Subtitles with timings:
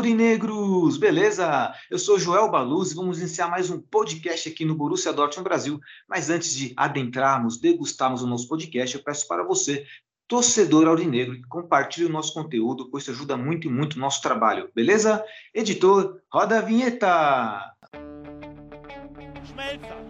[0.00, 0.96] aurinegros!
[0.96, 1.74] Beleza?
[1.90, 5.78] Eu sou Joel Baluz e vamos iniciar mais um podcast aqui no Borussia Dortmund Brasil.
[6.08, 9.84] Mas antes de adentrarmos, degustarmos o nosso podcast, eu peço para você,
[10.26, 14.22] torcedor aurinegro, que compartilhe o nosso conteúdo, pois isso ajuda muito e muito o nosso
[14.22, 14.70] trabalho.
[14.74, 15.22] Beleza?
[15.54, 17.74] Editor, roda a vinheta!
[19.44, 20.09] Schmelzer,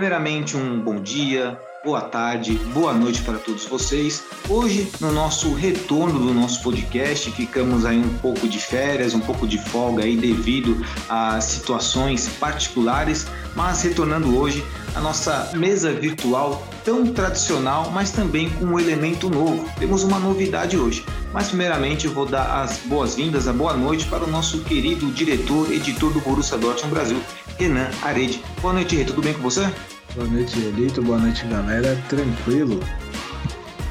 [0.00, 4.24] Primeiramente, um bom dia, boa tarde, boa noite para todos vocês.
[4.48, 9.46] Hoje, no nosso retorno do nosso podcast, ficamos aí um pouco de férias, um pouco
[9.46, 17.06] de folga aí devido a situações particulares, mas retornando hoje a nossa mesa virtual tão
[17.12, 19.68] tradicional, mas também com um elemento novo.
[19.78, 21.04] Temos uma novidade hoje.
[21.32, 25.70] Mas primeiramente eu vou dar as boas-vindas, a boa noite para o nosso querido diretor,
[25.72, 27.22] editor do Borussia Dortmund Brasil,
[27.58, 28.42] Renan Arede.
[28.60, 29.70] Boa noite, Rê, tudo bem com você?
[30.14, 31.00] Boa noite, Elito.
[31.02, 31.96] Boa noite, galera.
[32.08, 32.80] Tranquilo.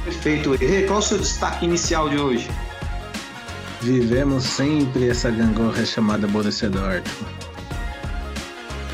[0.03, 0.53] Perfeito.
[0.55, 2.49] Rê, qual o seu destaque inicial de hoje?
[3.81, 7.38] Vivemos sempre essa gangorra chamada Borussia Dortmund.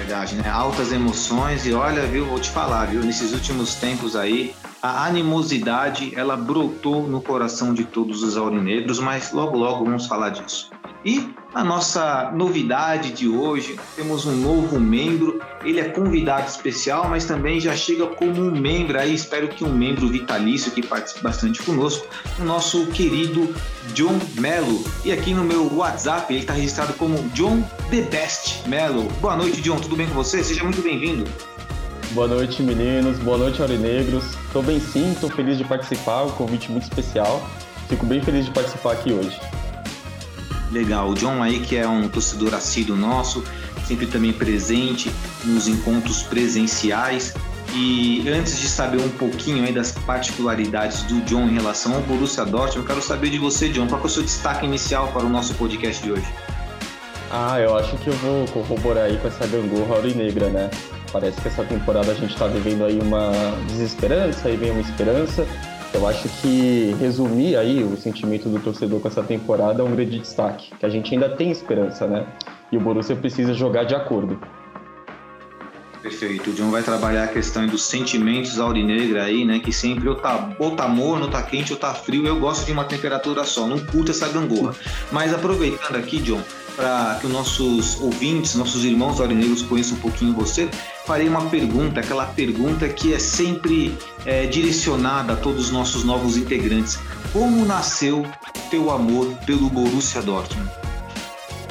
[0.05, 0.47] Verdade, né?
[0.47, 4.53] Altas emoções e olha, viu, vou te falar, viu, nesses últimos tempos aí,
[4.85, 10.29] a animosidade, ela brotou no coração de todos os aurinegros, mas logo logo vamos falar
[10.29, 10.69] disso.
[11.03, 17.25] E a nossa novidade de hoje, temos um novo membro, ele é convidado especial, mas
[17.25, 21.63] também já chega como um membro aí, espero que um membro vitalício que participe bastante
[21.63, 22.07] conosco,
[22.39, 23.55] o nosso querido
[23.93, 24.83] John Mello.
[25.03, 29.03] E aqui no meu WhatsApp ele está registrado como John The Best Mello.
[29.21, 30.43] Boa noite, John, tudo bem com você?
[30.43, 31.23] Seja muito bem-vindo.
[32.15, 33.19] Boa noite, meninos.
[33.19, 34.23] Boa noite, aurinegros.
[34.47, 37.45] Estou bem sim, estou feliz de participar, um convite muito especial.
[37.89, 39.37] Fico bem feliz de participar aqui hoje.
[40.71, 43.43] Legal, o John aí que é um torcedor assíduo nosso,
[43.85, 45.11] sempre também presente
[45.43, 47.33] nos encontros presenciais.
[47.73, 52.45] E antes de saber um pouquinho aí das particularidades do John em relação ao Borussia
[52.45, 55.29] Dortmund, eu quero saber de você, John, qual é o seu destaque inicial para o
[55.29, 56.33] nosso podcast de hoje?
[57.31, 60.69] Ah, eu acho que eu vou corroborar aí com essa gangorra aurinegra, né?
[61.11, 63.31] Parece que essa temporada a gente está vivendo aí uma
[63.67, 65.45] desesperança, aí vem uma esperança.
[65.93, 70.19] Eu acho que resumir aí o sentimento do torcedor com essa temporada é um grande
[70.19, 72.27] destaque, que a gente ainda tem esperança, né?
[72.71, 74.39] E o Borussia precisa jogar de acordo.
[76.01, 76.51] Perfeito.
[76.51, 79.57] O John vai trabalhar a questão dos sentimentos aurinegra aí, né?
[79.57, 82.27] Que sempre ou tá, ou tá morno, ou tá quente, ou tá frio.
[82.27, 84.75] Eu gosto de uma temperatura só, não curto essa gangorra.
[85.11, 86.41] Mas aproveitando aqui, John,
[86.75, 90.69] para que os nossos ouvintes, nossos irmãos aurinegros conheçam um pouquinho você,
[91.05, 96.37] farei uma pergunta, aquela pergunta que é sempre é, direcionada a todos os nossos novos
[96.37, 96.99] integrantes.
[97.31, 98.25] Como nasceu
[98.69, 100.69] teu amor pelo Borussia Dortmund?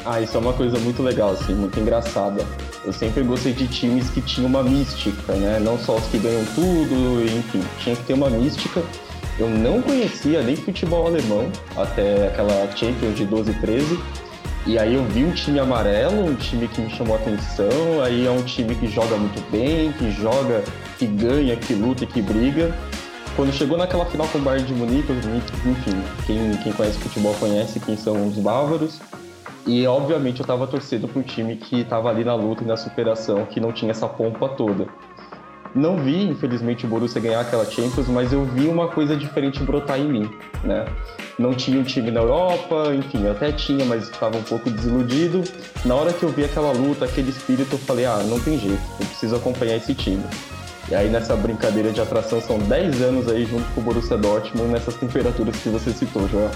[0.06, 2.46] Ah, isso é uma coisa muito legal, assim, muito engraçada.
[2.84, 5.58] Eu sempre gostei de times que tinham uma mística, né?
[5.58, 8.82] Não só os que ganham tudo, enfim, tinha que ter uma mística.
[9.38, 13.98] Eu não conhecia nem futebol alemão até aquela Champions de 12 e 13.
[14.66, 18.26] E aí eu vi um time amarelo, um time que me chamou a atenção, aí
[18.26, 20.64] é um time que joga muito bem, que joga,
[20.98, 22.74] que ganha, que luta e que briga.
[23.36, 27.78] Quando chegou naquela final com o Bayern de Munique, enfim, quem, quem conhece futebol conhece
[27.78, 29.00] quem são os bávaros.
[29.66, 32.76] E obviamente eu tava torcendo para um time que tava ali na luta e na
[32.76, 34.86] superação, que não tinha essa pompa toda.
[35.74, 39.98] Não vi, infelizmente, o Borussia ganhar aquela Champions, mas eu vi uma coisa diferente brotar
[39.98, 40.30] em mim,
[40.62, 40.84] né?
[41.36, 45.42] Não tinha um time na Europa, enfim, até tinha, mas estava um pouco desiludido.
[45.84, 48.80] Na hora que eu vi aquela luta, aquele espírito, eu falei, ah, não tem jeito,
[49.00, 50.22] eu preciso acompanhar esse time.
[50.88, 54.70] E aí nessa brincadeira de atração são 10 anos aí junto com o Borussia Dortmund
[54.70, 56.50] nessas temperaturas que você citou, Joel.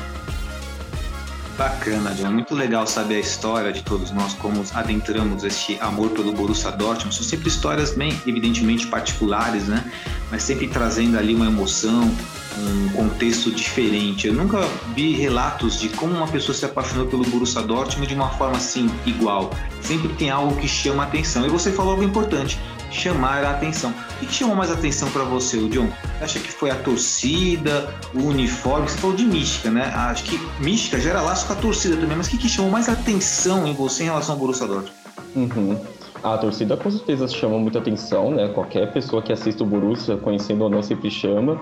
[1.58, 2.30] Bacana, John.
[2.30, 7.12] Muito legal saber a história de todos nós, como adentramos este amor pelo Borussia Dortmund.
[7.12, 9.84] São sempre histórias bem, evidentemente, particulares, né?
[10.30, 12.08] Mas sempre trazendo ali uma emoção,
[12.56, 14.28] um contexto diferente.
[14.28, 14.60] Eu nunca
[14.94, 18.88] vi relatos de como uma pessoa se apaixonou pelo Borussia Dortmund de uma forma assim,
[19.04, 19.50] igual.
[19.82, 21.44] Sempre tem algo que chama a atenção.
[21.44, 22.56] E você falou algo importante
[22.90, 23.92] chamar a atenção.
[24.22, 25.88] O que chamou mais atenção para você, o John?
[26.20, 28.88] Acha que foi a torcida, o uniforme?
[28.88, 29.92] Você falou de mística, né?
[29.94, 32.88] Acho que mística gera laço com a torcida também, mas o que, que chamou mais
[32.88, 34.92] atenção em você em relação ao Borussia Dortmund?
[35.36, 35.78] Uhum.
[36.22, 38.48] A torcida com certeza chama muita atenção, né?
[38.48, 41.60] Qualquer pessoa que assista o Borussia, conhecendo ou não, sempre chama.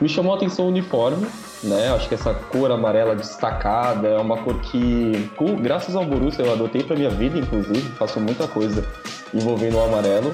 [0.00, 1.26] Me chamou a atenção o uniforme,
[1.62, 1.92] né?
[1.94, 5.30] Acho que essa cor amarela destacada é uma cor que,
[5.60, 8.82] graças ao Borussia, eu adotei para minha vida, inclusive, faço muita coisa
[9.34, 10.32] envolvendo o amarelo.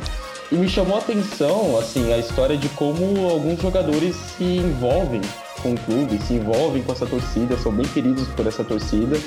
[0.55, 5.21] E me chamou a atenção, assim, a história de como alguns jogadores se envolvem
[5.61, 9.19] com o clube, se envolvem com essa torcida, são bem queridos por essa torcida.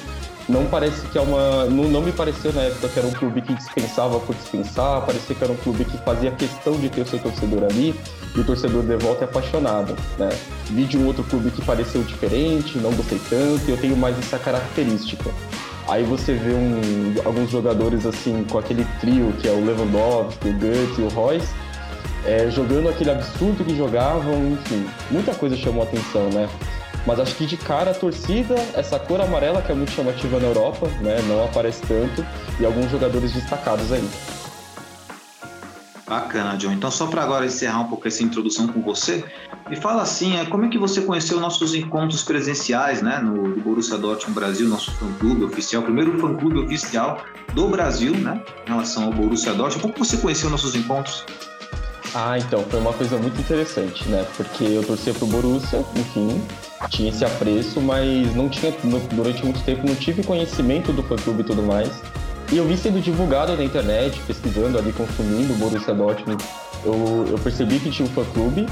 [0.48, 1.66] Não parece que é uma.
[1.66, 5.36] Não, não me pareceu na época que era um clube que dispensava por dispensar, parecia
[5.36, 7.94] que era um clube que fazia questão de ter o seu torcedor ali,
[8.34, 9.98] e o torcedor de volta é apaixonado.
[10.18, 10.30] Né?
[10.68, 14.18] Vi de um outro clube que pareceu diferente, não gostei tanto, e eu tenho mais
[14.18, 15.30] essa característica.
[15.88, 20.54] Aí você vê um, alguns jogadores assim, com aquele trio que é o Lewandowski, o
[20.54, 21.48] Guts e o Royce,
[22.26, 26.50] é, jogando aquele absurdo que jogavam, enfim, muita coisa chamou a atenção, né?
[27.06, 30.48] Mas acho que de cara a torcida, essa cor amarela que é muito chamativa na
[30.48, 31.22] Europa, né?
[31.26, 32.26] Não aparece tanto,
[32.60, 34.06] e alguns jogadores destacados aí.
[36.08, 36.72] Bacana, John.
[36.72, 39.26] Então, só para agora encerrar um pouco essa introdução com você,
[39.70, 43.62] me fala assim, é, como é que você conheceu nossos encontros presenciais, né, no do
[43.62, 49.12] Borussia Dortmund Brasil, nosso fã-clube oficial, primeiro fã-clube oficial do Brasil, né, em relação ao
[49.12, 49.82] Borussia Dortmund.
[49.82, 51.26] Como você conheceu nossos encontros?
[52.16, 56.42] Ah, então, foi uma coisa muito interessante, né, porque eu torcia pro Borussia, enfim,
[56.90, 58.74] tinha esse apreço, mas não tinha,
[59.12, 61.92] durante muito tempo, não tive conhecimento do fã-clube e tudo mais.
[62.52, 66.44] E eu vi sendo divulgado na internet, pesquisando ali, consumindo o Borussia Dortmund,
[66.86, 68.66] eu, eu percebi que tinha um fã-clube.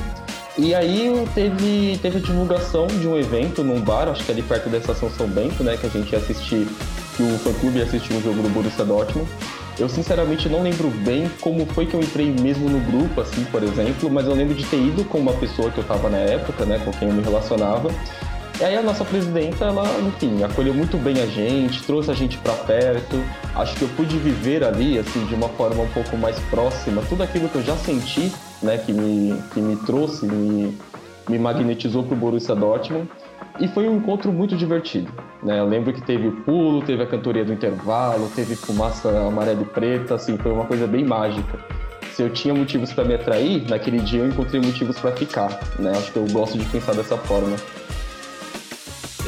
[0.57, 4.69] E aí teve, teve a divulgação de um evento num bar, acho que ali perto
[4.69, 6.65] da Estação São Bento, né, que a gente ia assistir,
[7.17, 9.29] que o fã-clube ia assistir um jogo do Borussia Dortmund.
[9.77, 13.61] Eu sinceramente não lembro bem como foi que eu entrei mesmo no grupo, assim, por
[13.61, 16.63] exemplo, mas eu lembro de ter ido com uma pessoa que eu estava na época,
[16.63, 17.89] né, com quem eu me relacionava,
[18.59, 22.37] e aí a nossa presidenta, ela, enfim, acolheu muito bem a gente, trouxe a gente
[22.37, 23.21] para perto.
[23.53, 27.23] Acho que eu pude viver ali, assim, de uma forma um pouco mais próxima, tudo
[27.23, 28.31] aquilo que eu já senti,
[28.63, 30.77] né, que me, que me trouxe, me,
[31.27, 33.09] me magnetizou pro Borussia Dortmund.
[33.59, 35.11] E foi um encontro muito divertido.
[35.43, 35.59] Né?
[35.59, 39.65] Eu lembro que teve o pulo, teve a cantoria do intervalo, teve fumaça amarela e
[39.65, 41.59] preta, assim, foi uma coisa bem mágica.
[42.13, 45.59] Se eu tinha motivos para me atrair, naquele dia eu encontrei motivos para ficar.
[45.77, 45.91] Né?
[45.91, 47.57] Acho que eu gosto de pensar dessa forma.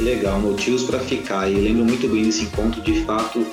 [0.00, 1.50] Legal, motivos para ficar.
[1.50, 3.44] E lembro muito bem desse encontro, de fato,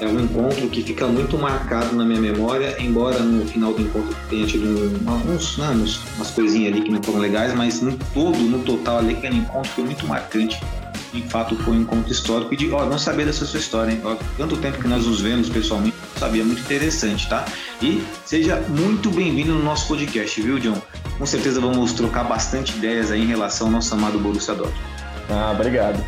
[0.00, 4.16] é um encontro que fica muito marcado na minha memória, embora no final do encontro
[4.30, 7.96] tenha tido uns, não, né, uns, umas coisinhas ali que não foram legais, mas no
[8.14, 10.58] todo, no total ali, aquele encontro foi muito marcante.
[11.12, 14.00] De fato, foi um encontro histórico e de, ó, não sabia dessa sua história, hein?
[14.04, 17.44] Ó, tanto tempo que nós nos vemos pessoalmente, sabia, muito interessante, tá?
[17.82, 20.80] E seja muito bem-vindo no nosso podcast, viu, John?
[21.18, 24.89] Com certeza vamos trocar bastante ideias aí em relação ao nosso amado Borussia Dortmund.
[25.30, 26.04] Ah, obrigado.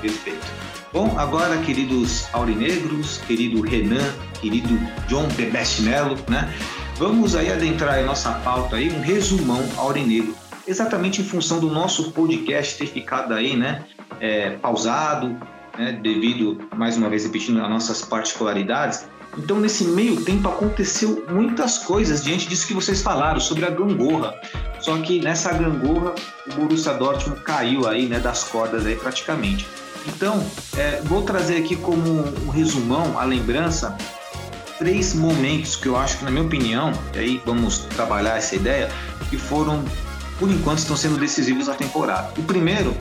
[0.00, 0.46] Perfeito.
[0.92, 6.52] Bom, agora, queridos aurinegros, querido Renan, querido John Bebeste Melo, né?
[6.96, 10.34] Vamos aí adentrar em nossa pauta aí, um resumão aurinegro.
[10.66, 13.84] Exatamente em função do nosso podcast ter ficado aí, né?
[14.20, 15.36] É, pausado,
[15.78, 19.06] né, devido, mais uma vez repetindo, as nossas particularidades.
[19.36, 24.34] Então, nesse meio tempo, aconteceu muitas coisas diante disso que vocês falaram sobre a gangorra.
[24.80, 26.14] Só que nessa gangorra,
[26.46, 29.66] o Borussia Dortmund caiu aí, né, das cordas aí praticamente.
[30.06, 30.44] Então,
[30.76, 33.96] é, vou trazer aqui como um resumão, a lembrança,
[34.78, 38.88] três momentos que eu acho que, na minha opinião, e aí vamos trabalhar essa ideia,
[39.28, 39.84] que foram,
[40.38, 42.32] por enquanto, estão sendo decisivos na temporada.
[42.38, 42.96] O primeiro,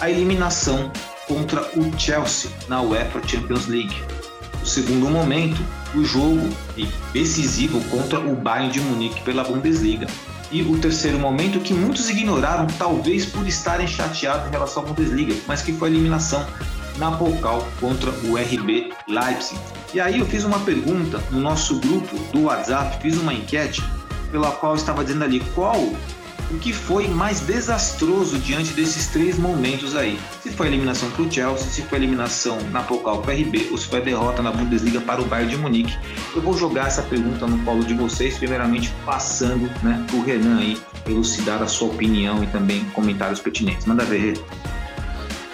[0.00, 0.92] a eliminação
[1.26, 3.96] contra o Chelsea na UEFA Champions League.
[4.62, 5.60] O segundo momento,
[5.94, 6.48] o jogo
[7.12, 10.06] decisivo contra o Bayern de Munique pela Bundesliga.
[10.52, 15.34] E o terceiro momento que muitos ignoraram, talvez por estarem chateados em relação à Bundesliga,
[15.46, 16.44] mas que foi a eliminação
[16.98, 19.58] na Pokal contra o RB Leipzig.
[19.94, 23.82] E aí eu fiz uma pergunta no nosso grupo do WhatsApp, fiz uma enquete
[24.30, 25.92] pela qual estava dizendo ali qual
[26.50, 30.18] o que foi mais desastroso diante desses três momentos aí.
[30.42, 33.40] Se foi a eliminação para o Chelsea, se foi a eliminação na Pokal para o
[33.40, 35.96] RB ou se foi a derrota na Bundesliga para o Bayern de Munique.
[36.34, 40.58] Eu vou jogar essa pergunta no colo de vocês, primeiramente passando né, para o Renan
[40.58, 43.86] aí elucidar a sua opinião e também comentários pertinentes.
[43.86, 44.34] Manda ver,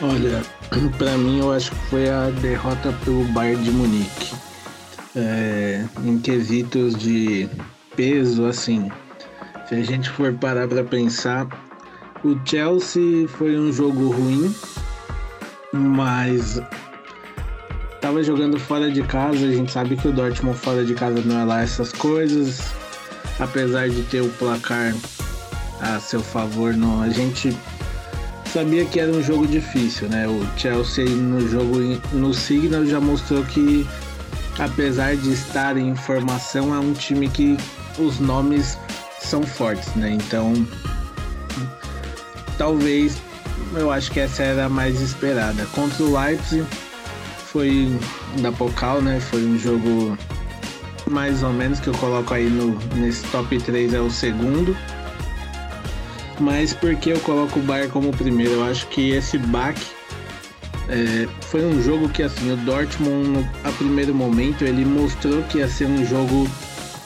[0.00, 0.42] Olha,
[0.98, 4.34] para mim eu acho que foi a derrota pelo Bayern de Munique.
[5.14, 7.48] É, em quesitos de
[7.96, 8.90] peso, assim,
[9.68, 11.46] se a gente for parar para pensar,
[12.24, 14.54] o Chelsea foi um jogo ruim,
[15.72, 16.60] mas
[18.00, 19.44] tava jogando fora de casa.
[19.44, 22.72] A gente sabe que o Dortmund fora de casa não é lá essas coisas.
[23.40, 24.94] Apesar de ter o placar
[25.80, 27.54] a seu favor, não, a gente
[28.46, 30.26] sabia que era um jogo difícil, né?
[30.26, 31.78] O Chelsea no jogo
[32.12, 33.86] no Signal já mostrou que
[34.58, 37.58] apesar de estar em formação é um time que
[37.98, 38.78] os nomes
[39.20, 40.10] são fortes, né?
[40.10, 40.52] Então,
[42.58, 43.16] talvez
[43.74, 45.66] eu acho que essa era a mais esperada.
[45.66, 46.66] Contra o Leipzig
[47.46, 47.98] foi
[48.40, 49.20] da Pokal, né?
[49.20, 50.16] Foi um jogo
[51.10, 54.76] mais ou menos que eu coloco aí no nesse top 3 é o segundo.
[56.38, 58.52] Mas porque eu coloco o Bayern como primeiro?
[58.52, 59.86] Eu acho que esse baque
[60.88, 65.68] é, foi um jogo que assim o Dortmund a primeiro momento ele mostrou que ia
[65.68, 66.48] ser um jogo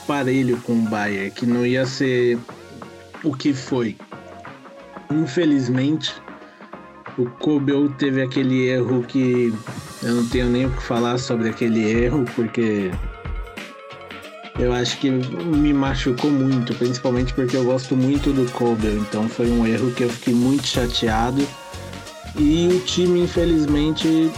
[0.07, 2.38] parelho com o Bayern, que não ia ser
[3.23, 3.97] o que foi.
[5.11, 6.14] Infelizmente,
[7.19, 9.52] o Kobel teve aquele erro que
[10.02, 12.90] eu não tenho nem o que falar sobre aquele erro, porque
[14.59, 19.50] eu acho que me machucou muito, principalmente porque eu gosto muito do Kobel, então foi
[19.50, 21.47] um erro que eu fiquei muito chateado.
[22.37, 24.30] E o time, infelizmente,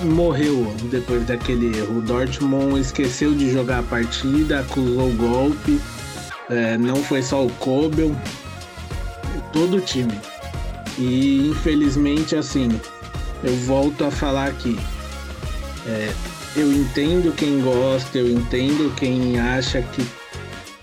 [0.00, 1.98] morreu depois daquele erro.
[1.98, 5.80] O Dortmund esqueceu de jogar a partida, acusou o golpe.
[6.50, 8.14] É, não foi só o Kobel,
[9.52, 10.18] todo o time.
[10.98, 12.68] E infelizmente, assim,
[13.42, 14.78] eu volto a falar aqui.
[15.86, 16.12] É,
[16.54, 20.06] eu entendo quem gosta, eu entendo quem acha que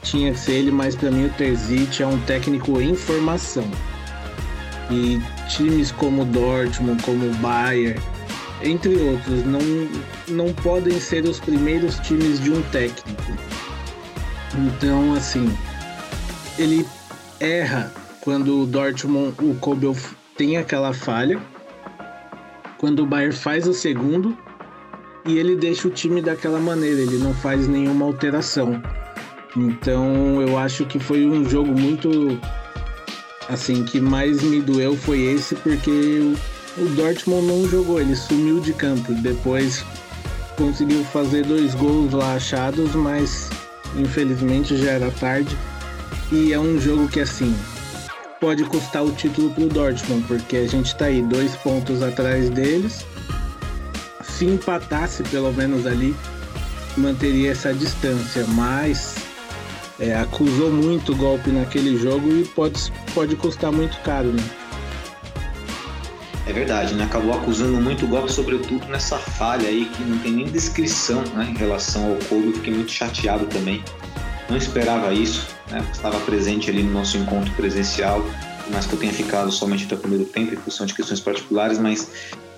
[0.02, 3.70] tinha que ser ele, mas para mim o Terzic é um técnico em formação.
[4.90, 8.02] E times como Dortmund, como Bayern,
[8.62, 9.60] entre outros, não,
[10.28, 13.34] não podem ser os primeiros times de um técnico.
[14.58, 15.50] Então, assim,
[16.58, 16.86] ele
[17.40, 19.96] erra quando o Dortmund, o Kobel
[20.36, 21.40] tem aquela falha,
[22.78, 24.38] quando o Bayern faz o segundo
[25.26, 28.82] e ele deixa o time daquela maneira, ele não faz nenhuma alteração.
[29.56, 32.40] Então, eu acho que foi um jogo muito
[33.50, 36.34] assim que mais me doeu foi esse porque
[36.78, 39.14] o Dortmund não jogou, ele sumiu de campo.
[39.16, 39.84] Depois
[40.58, 43.50] conseguiu fazer dois gols lá achados, mas
[43.96, 45.58] infelizmente já era tarde.
[46.32, 47.56] E é um jogo que assim
[48.40, 53.06] pode custar o título pro Dortmund, porque a gente tá aí dois pontos atrás deles.
[54.24, 56.16] Se empatasse pelo menos ali,
[56.96, 59.16] manteria essa distância, mas
[60.00, 64.44] é, acusou muito golpe naquele jogo e pode, pode custar muito caro, né?
[66.50, 67.04] É verdade, né?
[67.04, 71.56] Acabou acusando muito golpe, sobretudo nessa falha aí que não tem nem descrição né, em
[71.56, 72.54] relação ao Kobe.
[72.54, 73.84] Fiquei muito chateado também.
[74.50, 75.88] Não esperava isso, né?
[75.92, 78.26] Estava presente ali no nosso encontro presencial,
[78.74, 81.78] mas que eu tenha ficado somente até o primeiro tempo em função de questões particulares,
[81.78, 82.10] mas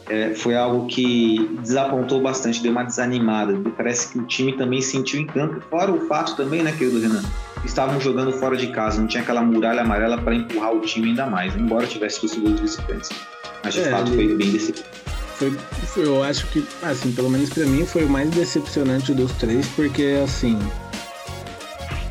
[0.09, 3.59] é, foi algo que desapontou bastante, deu uma desanimada.
[3.75, 7.23] Parece que o time também sentiu em campo, fora o fato também, né, querido Renan?
[7.65, 11.25] Estavam jogando fora de casa, não tinha aquela muralha amarela para empurrar o time ainda
[11.25, 13.09] mais, embora tivesse conseguido visitantes.
[13.63, 15.01] Mas de é, fato foi bem decepcionante.
[15.35, 15.51] Foi,
[15.87, 19.65] foi, eu acho que, assim, pelo menos para mim, foi o mais decepcionante dos três,
[19.75, 20.59] porque, assim,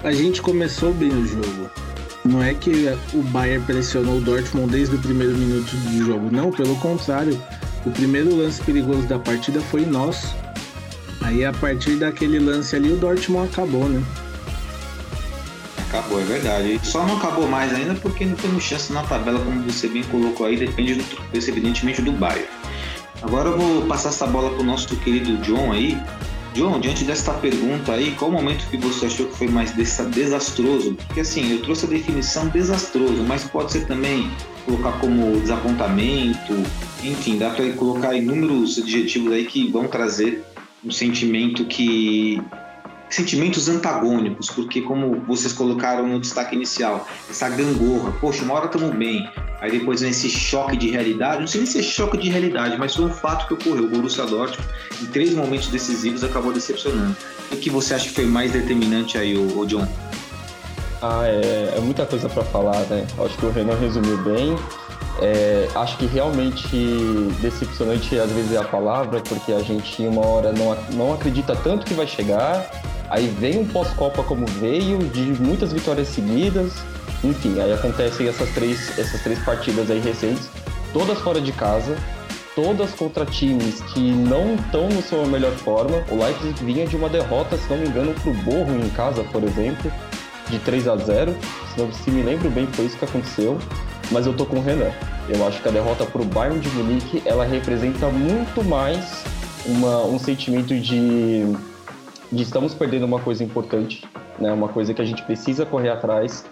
[0.02, 1.70] a gente começou bem o jogo.
[2.24, 6.28] Não é que o Bayern pressionou o Dortmund desde o primeiro minuto de jogo.
[6.30, 7.40] Não, pelo contrário.
[7.86, 10.34] O primeiro lance perigoso da partida foi nosso.
[11.22, 14.02] Aí, a partir daquele lance ali, o Dortmund acabou, né?
[15.90, 16.80] Acabou, é verdade.
[16.84, 20.46] Só não acabou mais ainda porque não temos chance na tabela, como você bem colocou
[20.46, 22.46] aí, depende do tropeço, evidentemente, do Bayern.
[23.20, 26.00] Agora eu vou passar essa bola para o nosso querido John aí.
[26.54, 30.94] John, diante desta pergunta aí, qual o momento que você achou que foi mais desastroso?
[30.94, 34.30] Porque assim, eu trouxe a definição desastroso, mas pode ser também
[34.64, 36.52] colocar como desapontamento,
[37.02, 40.44] enfim, dá para colocar inúmeros adjetivos aí que vão trazer
[40.84, 42.40] um sentimento que
[43.10, 48.94] sentimentos antagônicos, porque como vocês colocaram no destaque inicial, essa gangorra, poxa, uma hora estamos
[48.94, 49.28] bem,
[49.60, 52.78] aí depois vem esse choque de realidade, não sei nem se é choque de realidade,
[52.78, 54.66] mas foi um fato que ocorreu, o Borussia Dortmund
[55.02, 57.16] em três momentos decisivos acabou decepcionando.
[57.50, 59.86] O que você acha que foi mais determinante aí, o, John?
[61.02, 63.06] Ah, é, é muita coisa para falar, né?
[63.24, 64.56] Acho que o Renan resumiu bem.
[65.20, 66.68] É, acho que realmente
[67.40, 71.84] decepcionante às vezes é a palavra, porque a gente uma hora não, não acredita tanto
[71.84, 72.70] que vai chegar,
[73.10, 76.72] Aí vem um pós-Copa como veio, de muitas vitórias seguidas.
[77.22, 80.48] Enfim, aí acontecem essas três, essas três partidas aí recentes,
[80.92, 81.96] todas fora de casa.
[82.54, 86.04] todas contra times que não estão no sua melhor forma.
[86.10, 89.22] O Leipzig vinha de uma derrota, se não me engano, para o Borro em casa,
[89.24, 89.90] por exemplo,
[90.48, 91.34] de 3 a 0
[91.72, 93.58] se, não, se me lembro bem, foi isso que aconteceu.
[94.10, 94.90] Mas eu tô com o Renan.
[95.28, 99.22] Eu acho que a derrota para o Bayern de Munique ela representa muito mais
[99.64, 101.46] uma, um sentimento de,
[102.30, 104.04] de estamos perdendo uma coisa importante,
[104.38, 104.52] né?
[104.52, 106.44] uma coisa que a gente precisa correr atrás,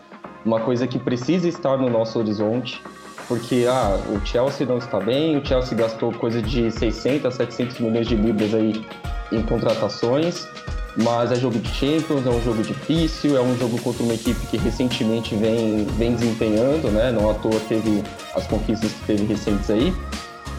[0.44, 2.80] uma coisa que precisa estar no nosso horizonte
[3.28, 8.08] porque ah, o Chelsea não está bem, o Chelsea gastou coisa de 600, 700 milhões
[8.08, 8.82] de libras aí
[9.30, 10.49] em contratações,
[10.97, 14.40] mas é jogo de Champions, é um jogo difícil, é um jogo contra uma equipe
[14.47, 17.12] que recentemente vem, vem desempenhando, né?
[17.12, 18.02] Não à toa teve
[18.35, 19.94] as conquistas que teve recentes aí.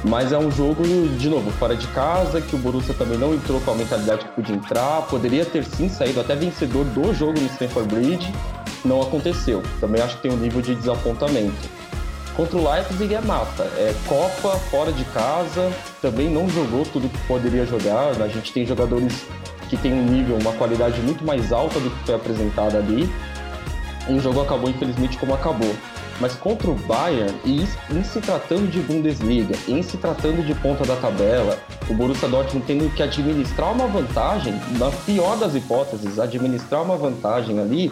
[0.04, 0.84] Mas é um jogo,
[1.18, 4.32] de novo, fora de casa, que o Borussia também não entrou com a mentalidade que
[4.32, 5.02] podia entrar.
[5.04, 8.34] Poderia ter sim saído até vencedor do jogo no Stamford Bridge.
[8.86, 9.62] Não aconteceu.
[9.82, 11.70] Também acho que tem um nível de desapontamento.
[12.34, 13.64] Contra o Leipzig é mata.
[13.76, 15.70] É Copa, fora de casa,
[16.02, 18.22] também não jogou tudo que poderia jogar.
[18.22, 19.26] A gente tem jogadores
[19.70, 23.10] que têm um nível, uma qualidade muito mais alta do que foi apresentada ali.
[24.08, 25.76] E o jogo acabou, infelizmente, como acabou.
[26.20, 30.84] Mas contra o Bayern, e em se tratando de Bundesliga, em se tratando de ponta
[30.84, 31.58] da tabela,
[31.90, 37.60] o Borussia Dortmund tendo que administrar uma vantagem, na pior das hipóteses, administrar uma vantagem
[37.60, 37.92] ali,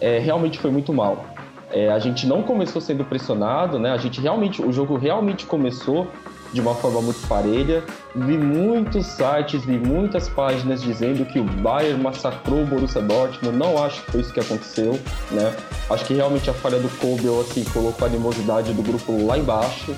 [0.00, 1.24] é, realmente foi muito mal.
[1.70, 3.90] É, a gente não começou sendo pressionado, né?
[3.90, 6.06] A gente realmente, o jogo realmente começou
[6.52, 7.82] de uma forma muito parelha.
[8.14, 13.56] Vi muitos sites, vi muitas páginas dizendo que o Bayern massacrou o Borussia Dortmund.
[13.56, 14.98] Não acho que foi isso que aconteceu,
[15.30, 15.54] né?
[15.90, 19.94] Acho que realmente a falha do Kobel assim colocou a animosidade do grupo lá embaixo.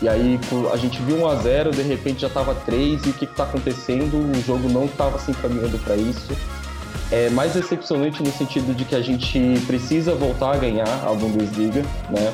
[0.00, 0.38] E aí
[0.72, 3.42] a gente viu 1 a 0, de repente já estava 3 e o que está
[3.42, 4.14] acontecendo?
[4.16, 6.32] O jogo não estava se encaminhando para isso
[7.10, 11.82] é mais decepcionante no sentido de que a gente precisa voltar a ganhar a Bundesliga,
[12.10, 12.32] né?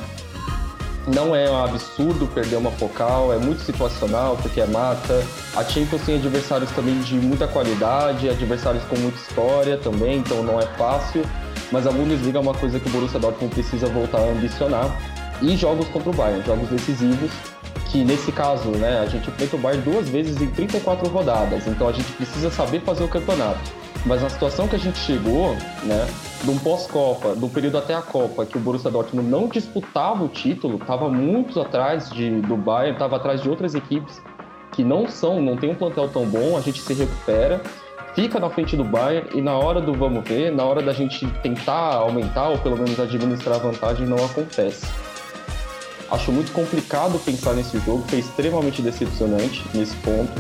[1.07, 5.23] Não é um absurdo perder uma focal, é muito situacional, porque é mata.
[5.55, 10.59] A Champions tem adversários também de muita qualidade, adversários com muita história também, então não
[10.59, 11.23] é fácil.
[11.71, 14.99] Mas a Bundesliga é uma coisa que o Borussia Dortmund precisa voltar a ambicionar.
[15.43, 17.31] E jogos contra o Bayern, jogos decisivos,
[17.90, 21.88] que nesse caso, né, a gente enfrenta o Bayern duas vezes em 34 rodadas, então
[21.88, 23.61] a gente precisa saber fazer o campeonato.
[24.07, 26.07] Mas na situação que a gente chegou, né,
[26.43, 30.29] de um pós-Copa, do período até a Copa, que o Borussia Dortmund não disputava o
[30.29, 34.20] título, estava muito atrás de, do Bayern, estava atrás de outras equipes
[34.72, 37.62] que não são, não tem um plantel tão bom, a gente se recupera,
[38.14, 41.27] fica na frente do Bayern e na hora do vamos ver, na hora da gente
[41.42, 44.87] tentar aumentar ou pelo menos administrar a vantagem, não acontece.
[46.14, 50.33] Acho muito complicado pensar nesse jogo, foi extremamente decepcionante nesse ponto.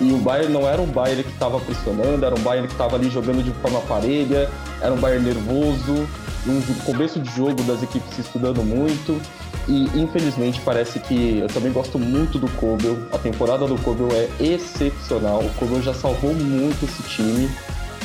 [0.00, 2.96] E o Bayern não era um Bayern que estava pressionando, era um Bayern que estava
[2.96, 6.08] ali jogando de forma parelha, era um Bayern nervoso,
[6.46, 9.20] um começo de jogo das equipes se estudando muito.
[9.68, 12.96] E infelizmente parece que eu também gosto muito do Kobel.
[13.12, 15.40] A temporada do Kobel é excepcional.
[15.40, 17.50] O Kobel já salvou muito esse time,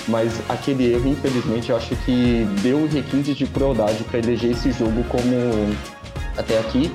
[0.06, 5.02] mas aquele erro, infelizmente, eu acho que deu requintes de crueldade para eleger esse jogo
[5.06, 5.74] como
[6.38, 6.92] até aqui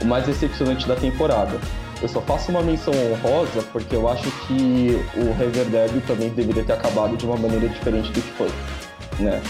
[0.00, 1.58] o mais decepcionante da temporada.
[2.00, 6.62] Eu só faço uma menção honrosa porque eu acho que o River Derby também deveria
[6.62, 8.50] ter acabado de uma maneira diferente do que foi,
[9.18, 9.42] né?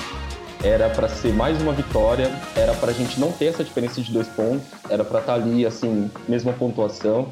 [0.63, 4.11] Era para ser mais uma vitória, era para a gente não ter essa diferença de
[4.11, 7.29] dois pontos, era para estar tá ali, assim, mesma pontuação.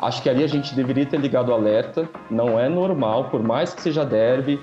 [0.00, 2.08] Acho que ali a gente deveria ter ligado o alerta.
[2.30, 4.60] Não é normal, por mais que seja derby,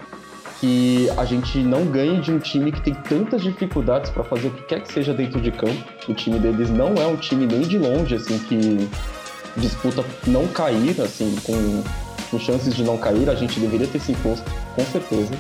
[0.60, 4.52] que a gente não ganhe de um time que tem tantas dificuldades para fazer o
[4.52, 5.84] que quer que seja dentro de campo.
[6.08, 8.89] O time deles não é um time nem de longe, assim, que
[9.58, 11.84] disputa não cair, assim, com,
[12.32, 15.34] com chances de não cair, a gente deveria ter se imposto, com certeza.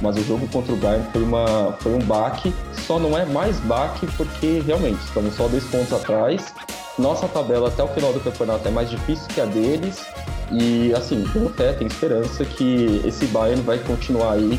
[0.00, 2.54] Mas o jogo contra o Bayern foi, uma, foi um baque,
[2.86, 6.54] só não é mais baque porque realmente estamos só dois pontos atrás.
[6.98, 10.04] Nossa tabela até o final do campeonato é mais difícil que a deles.
[10.50, 14.58] E assim, tenho fé, tenho esperança que esse Bayern vai continuar aí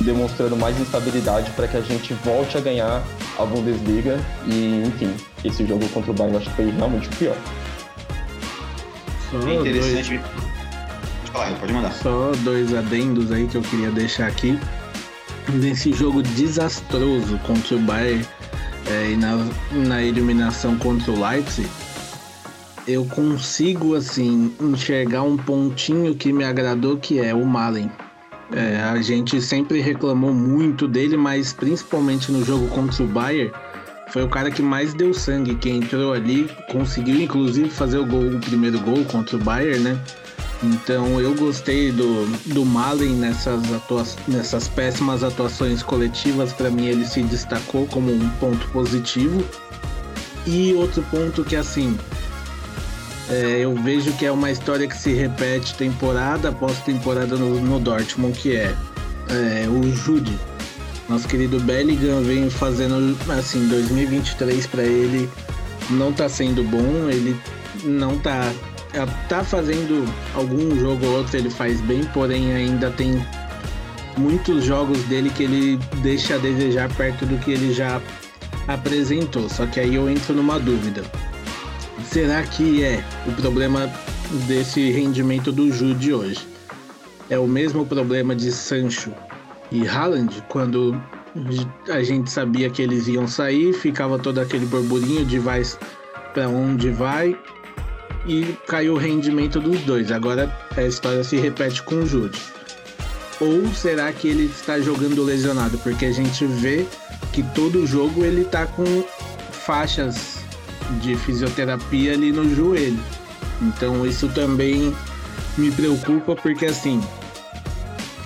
[0.00, 3.02] demonstrando mais instabilidade para que a gente volte a ganhar
[3.38, 4.18] a Bundesliga.
[4.46, 5.12] E enfim,
[5.44, 7.36] esse jogo contra o Bayern acho que foi realmente o pior.
[9.30, 10.08] Só é interessante.
[10.08, 10.20] Dois...
[11.20, 11.92] Pode falar, pode mandar.
[11.92, 14.58] Só dois adendos aí que eu queria deixar aqui.
[15.48, 18.26] Nesse jogo desastroso contra o Bayern
[18.86, 21.68] é, e na, na eliminação contra o Leipzig,
[22.88, 27.90] eu consigo assim enxergar um pontinho que me agradou que é o Malen.
[28.50, 33.52] É, a gente sempre reclamou muito dele, mas principalmente no jogo contra o Bayern,
[34.10, 38.26] foi o cara que mais deu sangue, que entrou ali, conseguiu inclusive fazer o gol,
[38.26, 40.00] o primeiro gol contra o Bayern, né?
[40.62, 46.54] Então eu gostei do, do Malen nessas, atua nessas péssimas atuações coletivas.
[46.54, 49.44] Para mim ele se destacou como um ponto positivo.
[50.46, 51.96] E outro ponto que assim,
[53.30, 57.78] é, eu vejo que é uma história que se repete temporada após temporada no, no
[57.78, 58.74] Dortmund, que é,
[59.28, 60.38] é o Jude.
[61.08, 65.28] Nosso querido Bellingham vem fazendo assim 2023 para ele
[65.90, 67.36] não tá sendo bom, ele
[67.84, 68.52] não tá
[69.28, 73.24] tá fazendo algum jogo ou outro ele faz bem, porém ainda tem
[74.16, 78.00] muitos jogos dele que ele deixa a desejar perto do que ele já
[78.66, 79.48] apresentou.
[79.48, 81.02] Só que aí eu entro numa dúvida.
[82.04, 83.90] Será que é o problema
[84.46, 86.46] desse rendimento do Jude hoje?
[87.28, 89.12] É o mesmo problema de Sancho
[89.70, 91.00] e Haaland, quando
[91.90, 95.62] a gente sabia que eles iam sair, ficava todo aquele burburinho de vai
[96.32, 97.36] para onde vai
[98.26, 100.10] e caiu o rendimento dos dois.
[100.10, 102.40] Agora a história se repete com o Jude.
[103.40, 105.78] Ou será que ele está jogando lesionado?
[105.78, 106.86] Porque a gente vê
[107.32, 109.04] que todo jogo ele tá com
[109.52, 110.37] faixas
[111.00, 112.98] de fisioterapia ali no joelho.
[113.60, 114.94] Então isso também
[115.56, 117.02] me preocupa porque assim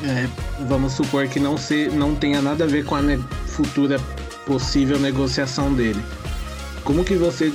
[0.05, 0.29] é,
[0.67, 3.03] vamos supor que não, se, não tenha nada a ver com a
[3.47, 3.99] futura
[4.47, 6.03] possível negociação dele.
[6.85, 7.53] Como que você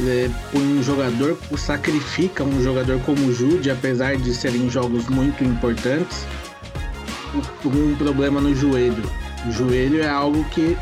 [0.00, 5.42] é, põe um jogador, sacrifica um jogador como o Jude, apesar de serem jogos muito
[5.42, 6.26] importantes,
[7.64, 9.02] um problema no joelho.
[9.46, 10.76] O joelho é algo que,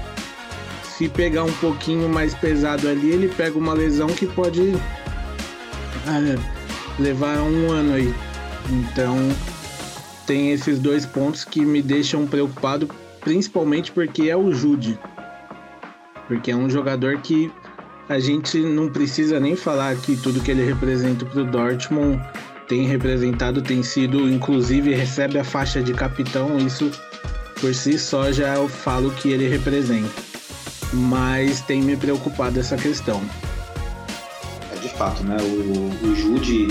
[1.01, 4.75] se pegar um pouquinho mais pesado ali, ele pega uma lesão que pode
[6.07, 8.15] é, levar um ano aí.
[8.69, 9.17] Então,
[10.27, 12.87] tem esses dois pontos que me deixam preocupado,
[13.23, 14.99] principalmente porque é o Jude.
[16.29, 17.51] Porque é um jogador que
[18.07, 22.21] a gente não precisa nem falar que tudo que ele representa para o Dortmund
[22.69, 26.91] tem representado, tem sido, inclusive recebe a faixa de capitão, isso
[27.59, 30.30] por si só já eu falo que ele representa.
[30.93, 33.23] Mas tem me preocupado essa questão.
[34.73, 35.37] É de fato, né?
[35.41, 36.69] O, o Jude,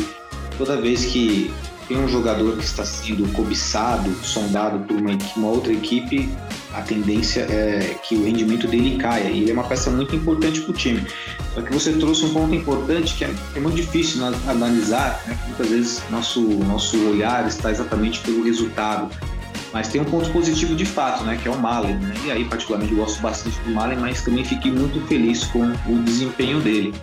[0.58, 1.54] toda vez que
[1.88, 6.30] tem um jogador que está sendo cobiçado, sondado por uma, uma outra equipe,
[6.74, 9.30] a tendência é que o rendimento dele caia.
[9.30, 11.06] E ele é uma peça muito importante para o time.
[11.54, 15.38] Só que você trouxe um ponto importante que é, é muito difícil analisar, né?
[15.48, 19.10] muitas vezes nosso, nosso olhar está exatamente pelo resultado.
[19.72, 21.38] Mas tem um ponto positivo de fato, né?
[21.42, 21.96] Que é o Malen.
[21.96, 22.14] Né?
[22.26, 26.04] E aí, particularmente, eu gosto bastante do Malen, mas também fiquei muito feliz com o
[26.04, 26.94] desempenho dele.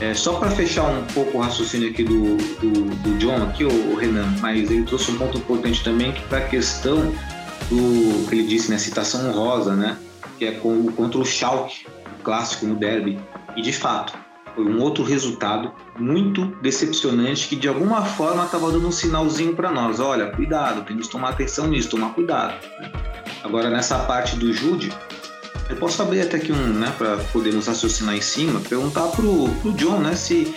[0.00, 3.94] É, só para fechar um pouco o raciocínio aqui do, do, do John, aqui, o,
[3.94, 7.12] Renan, mas ele trouxe um ponto importante também que para a questão
[7.68, 9.98] do que ele disse, né, citação honrosa, né,
[10.38, 11.86] que é com, contra o Schalke,
[12.24, 13.18] clássico no derby.
[13.54, 14.18] E de fato,
[14.54, 19.70] foi um outro resultado muito decepcionante que de alguma forma estava dando um sinalzinho para
[19.70, 20.00] nós.
[20.00, 22.54] Olha, cuidado, temos que tomar atenção nisso, tomar cuidado.
[23.42, 24.92] Agora nessa parte do Jude,
[25.68, 29.72] eu posso abrir até aqui um, né, para podermos raciocinar em cima, perguntar pro, pro
[29.72, 30.54] John, né, se,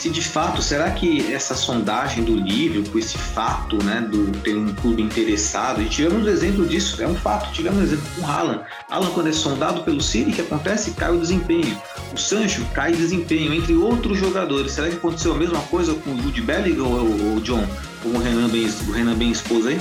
[0.00, 4.56] se de fato, será que essa sondagem do livro, com esse fato, né, do ter
[4.56, 8.22] um clube interessado, e tivemos um exemplo disso, é um fato, tivemos um exemplo com
[8.22, 8.60] o Haaland.
[8.88, 10.92] Haaland, quando é sondado pelo City, o que acontece?
[10.92, 11.78] Cai o desempenho.
[12.14, 14.72] O Sancho cai desempenho, entre outros jogadores.
[14.72, 17.66] Será que aconteceu a mesma coisa com o Jude Bellingham ou o John,
[18.02, 19.78] como o Renan bem, o Renan bem expôs aí?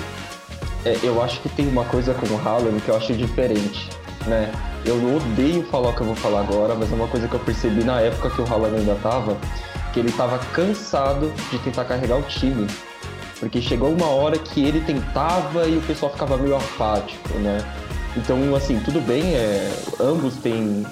[0.84, 3.88] É, eu acho que tem uma coisa com o Haaland que eu acho diferente
[4.28, 4.52] né?
[4.86, 7.40] Eu odeio falar o que eu vou falar agora, mas é uma coisa que eu
[7.40, 9.38] percebi na época que o Haaland ainda tava,
[9.94, 12.68] que ele tava cansado de tentar carregar o time.
[13.40, 17.60] Porque chegou uma hora que ele tentava e o pessoal ficava meio apático, né?
[18.18, 20.86] Então, assim, tudo bem, é, ambos têm.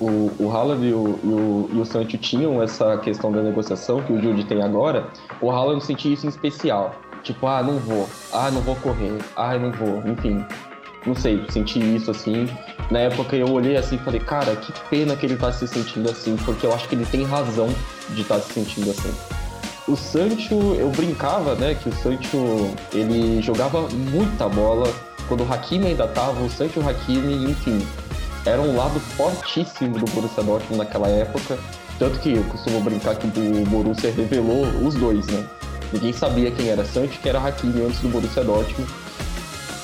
[0.00, 4.02] O, o Haaland e o, e, o, e o Sancho tinham essa questão da negociação
[4.02, 5.06] que o Jude tem agora.
[5.40, 6.94] O Haaland sentia isso em especial.
[7.22, 8.08] Tipo, ah, não vou.
[8.32, 9.18] Ah, não vou correr.
[9.34, 10.02] Ah, não vou.
[10.04, 10.44] Enfim,
[11.06, 12.48] não sei, senti isso assim.
[12.90, 16.10] Na época eu olhei assim e falei, cara, que pena que ele tá se sentindo
[16.10, 17.68] assim, porque eu acho que ele tem razão
[18.10, 19.12] de estar tá se sentindo assim.
[19.86, 24.90] O Sancho, eu brincava, né, que o Sancho, ele jogava muita bola.
[25.28, 27.86] Quando o Hakimi ainda tava, o Sancho e o Hakimi, enfim,
[28.46, 31.58] era um lado fortíssimo do Borussia Dortmund naquela época.
[31.98, 35.44] Tanto que eu costumo brincar que o Borussia revelou os dois, né?
[35.92, 38.90] Ninguém sabia quem era Sancho e quem era Hakimi antes do Borussia Dortmund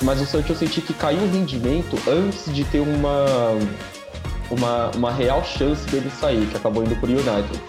[0.02, 3.24] mas o Sancho eu senti que caiu o rendimento antes de ter uma,
[4.50, 7.62] uma, uma real chance dele sair, que acabou indo para o United.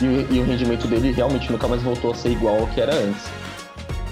[0.00, 2.94] E, e, o rendimento dele realmente nunca mais voltou a ser igual ao que era
[2.94, 3.22] antes.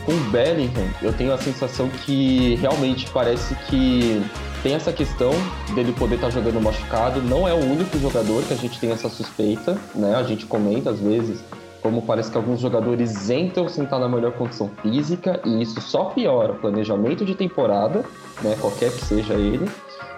[0.05, 4.23] Com o Bellingham, eu tenho a sensação que realmente parece que
[4.63, 5.33] tem essa questão
[5.75, 7.23] dele poder estar tá jogando machucado.
[7.23, 10.15] Não é o único jogador que a gente tem essa suspeita, né?
[10.15, 11.41] A gente comenta às vezes
[11.83, 16.07] como parece que alguns jogadores entram sem estar na melhor condição física e isso só
[16.07, 18.05] piora o planejamento de temporada,
[18.43, 19.69] né, qualquer que seja ele,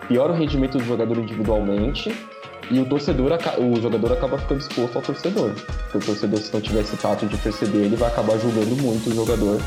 [0.08, 2.12] piora o rendimento do jogador individualmente
[2.70, 5.52] E o torcedor, o jogador acaba ficando exposto ao torcedor.
[5.90, 9.10] Porque o torcedor, se não tiver esse tato de perceber, ele vai acabar julgando muito
[9.10, 9.60] o jogador,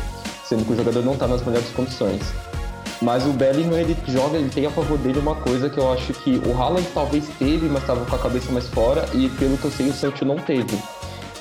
[0.44, 2.22] sendo que o jogador não está nas melhores condições.
[3.02, 6.14] Mas o Bellingham, ele joga, ele tem a favor dele uma coisa que eu acho
[6.14, 9.66] que o Haaland talvez teve, mas estava com a cabeça mais fora, e pelo que
[9.66, 10.76] eu sei, o Sancho não teve.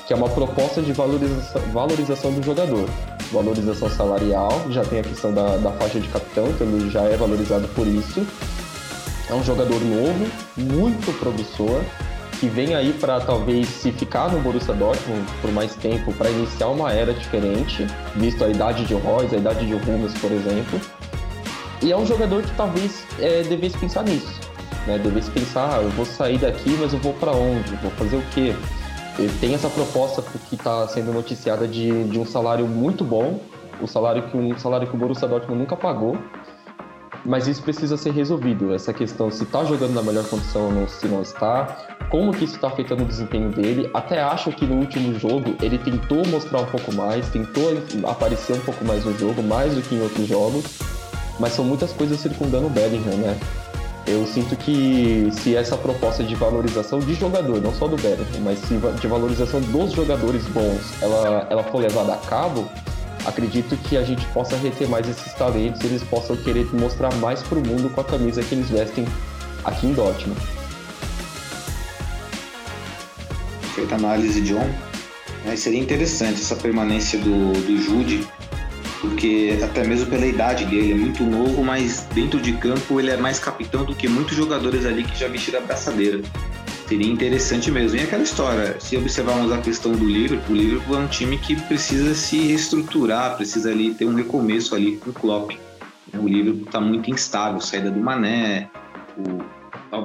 [0.05, 2.87] Que é uma proposta de valorização, valorização do jogador.
[3.31, 7.17] Valorização salarial, já tem a questão da, da faixa de capitão, então ele já é
[7.17, 8.25] valorizado por isso.
[9.29, 11.81] É um jogador novo, muito promissor,
[12.39, 16.67] que vem aí para talvez se ficar no Borussia Dortmund por mais tempo, para iniciar
[16.67, 20.79] uma era diferente, visto a idade de Royce, a idade de Hummels, por exemplo.
[21.81, 24.39] E é um jogador que talvez é, devesse pensar nisso,
[24.85, 24.97] né?
[24.97, 27.75] Devesse pensar, ah, eu vou sair daqui, mas eu vou para onde?
[27.77, 28.55] Vou fazer o quê?
[29.17, 33.39] Ele tem essa proposta que está sendo noticiada de, de um salário muito bom,
[33.81, 36.17] o salário que um salário que o Borussia Dortmund nunca pagou,
[37.25, 38.73] mas isso precisa ser resolvido.
[38.73, 41.77] Essa questão se está jogando na melhor condição ou se não está,
[42.09, 43.89] como que isso está afetando o desempenho dele.
[43.93, 48.61] Até acho que no último jogo ele tentou mostrar um pouco mais, tentou aparecer um
[48.61, 50.79] pouco mais no jogo, mais do que em outros jogos,
[51.39, 53.37] mas são muitas coisas circundando o Bellingham, né?
[54.07, 58.59] Eu sinto que se essa proposta de valorização de jogador, não só do Bellingham, mas
[59.01, 62.69] de valorização dos jogadores bons, ela, ela for levada a cabo,
[63.25, 67.41] acredito que a gente possa reter mais esses talentos e eles possam querer mostrar mais
[67.41, 69.07] para o mundo com a camisa que eles vestem
[69.63, 70.39] aqui em Dortmund.
[73.73, 74.69] Feita análise, John.
[75.45, 78.27] Mas seria interessante essa permanência do, do Jude,
[79.05, 83.17] porque até mesmo pela idade dele, é muito novo, mas dentro de campo ele é
[83.17, 86.21] mais capitão do que muitos jogadores ali que já vestiram a braçadeira
[86.87, 87.97] seria interessante mesmo.
[87.97, 91.55] E aquela história, se observarmos a questão do Liverpool, o Liverpool é um time que
[91.55, 95.51] precisa se reestruturar, precisa ali ter um recomeço ali com o Klopp.
[96.13, 98.69] O Liverpool está muito instável, saída do Mané,
[99.17, 99.43] o,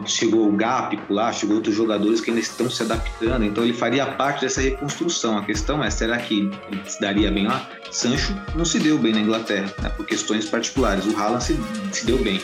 [0.06, 4.06] chegou o Gápico lá, chegou outros jogadores que ainda estão se adaptando, então ele faria
[4.06, 5.38] parte dessa reconstrução.
[5.38, 7.68] A questão é, será que ele se daria bem lá?
[7.90, 11.06] Sancho não se deu bem na Inglaterra, né, por questões particulares.
[11.06, 11.58] O Haaland se,
[11.92, 12.40] se deu bem,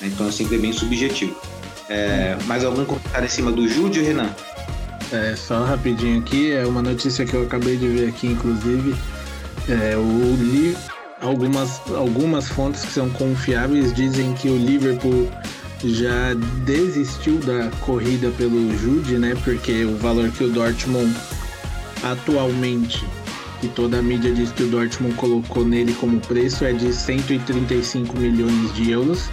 [0.00, 1.36] né, então é sempre bem subjetivo.
[1.88, 4.30] É, mais algum comentário em cima do Júlio, Renan?
[5.10, 8.94] É, só rapidinho aqui, é uma notícia que eu acabei de ver aqui, inclusive.
[9.68, 10.76] É, o li
[11.20, 15.30] algumas, algumas fontes que são confiáveis dizem que o Liverpool
[15.84, 19.36] já desistiu da corrida pelo Jude, né?
[19.44, 21.14] Porque o valor que o Dortmund
[22.02, 23.04] atualmente,
[23.62, 28.16] e toda a mídia diz que o Dortmund colocou nele como preço, é de 135
[28.16, 29.28] milhões de euros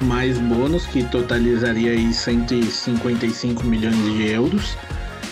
[0.00, 4.76] mais bônus, que totalizaria aí 155 milhões de euros.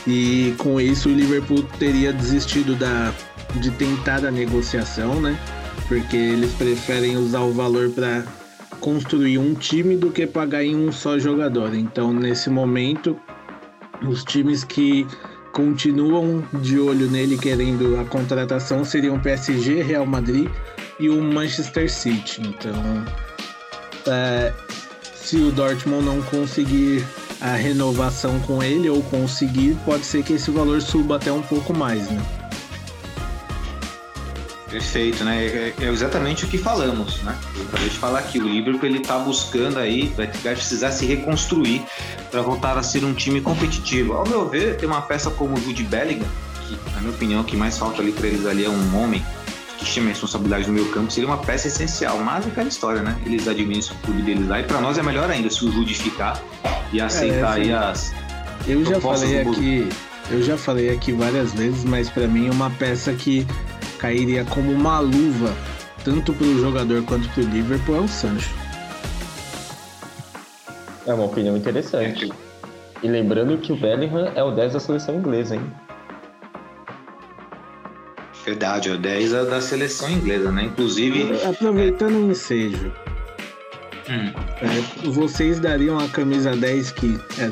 [0.06, 3.12] E com isso o Liverpool teria desistido da,
[3.56, 5.38] de tentar a negociação, né?
[5.86, 8.24] Porque eles preferem usar o valor para
[8.80, 11.74] construir um time do que pagar em um só jogador.
[11.74, 13.18] Então, nesse momento,
[14.06, 15.06] os times que
[15.52, 20.48] continuam de olho nele querendo a contratação seriam PSG, Real Madrid
[21.00, 22.42] e o Manchester City.
[22.42, 23.04] Então,
[24.06, 24.52] é,
[25.14, 27.04] se o Dortmund não conseguir
[27.40, 31.74] a renovação com ele ou conseguir, pode ser que esse valor suba até um pouco
[31.74, 32.37] mais, né?
[34.70, 35.46] Perfeito, né?
[35.46, 37.34] É, é exatamente o que falamos, né?
[37.56, 41.82] Eu acabei de falar aqui, o Liverpool ele tá buscando aí, vai precisar se reconstruir
[42.30, 44.12] para voltar a ser um time competitivo.
[44.12, 46.28] Ao meu ver, tem uma peça como o Jude Bellingham,
[46.66, 49.24] que na minha opinião o que mais falta ali para eles ali é um homem
[49.78, 52.18] que chama a responsabilidade no meio campo, seria uma peça essencial.
[52.18, 53.16] Mas é aquela história, né?
[53.24, 55.94] Eles administram o clube deles lá e para nós é melhor ainda se o Jude
[55.94, 56.42] ficar
[56.92, 58.12] e aceitar é, aí as.
[58.66, 59.88] Eu já falei aqui,
[60.30, 63.46] eu já falei aqui várias vezes, mas para mim é uma peça que
[63.98, 65.54] cairia como uma luva
[66.04, 68.54] tanto para o jogador quanto para o Liverpool é o Sancho.
[71.06, 72.32] É uma opinião interessante.
[73.02, 75.72] E lembrando que o Bellingham é o 10 da seleção inglesa, hein?
[78.44, 80.64] Verdade, é o 10 é da seleção inglesa, né?
[80.64, 81.38] Inclusive.
[81.44, 82.92] Aproveitando o ensejo.
[84.08, 84.32] Hum.
[84.62, 87.50] É, vocês dariam a camisa 10 que, é,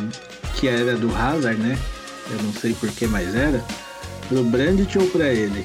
[0.54, 1.78] que era do Hazard, né?
[2.30, 3.62] Eu não sei por que mais era.
[4.28, 5.64] Pro Brandt ou pra ele?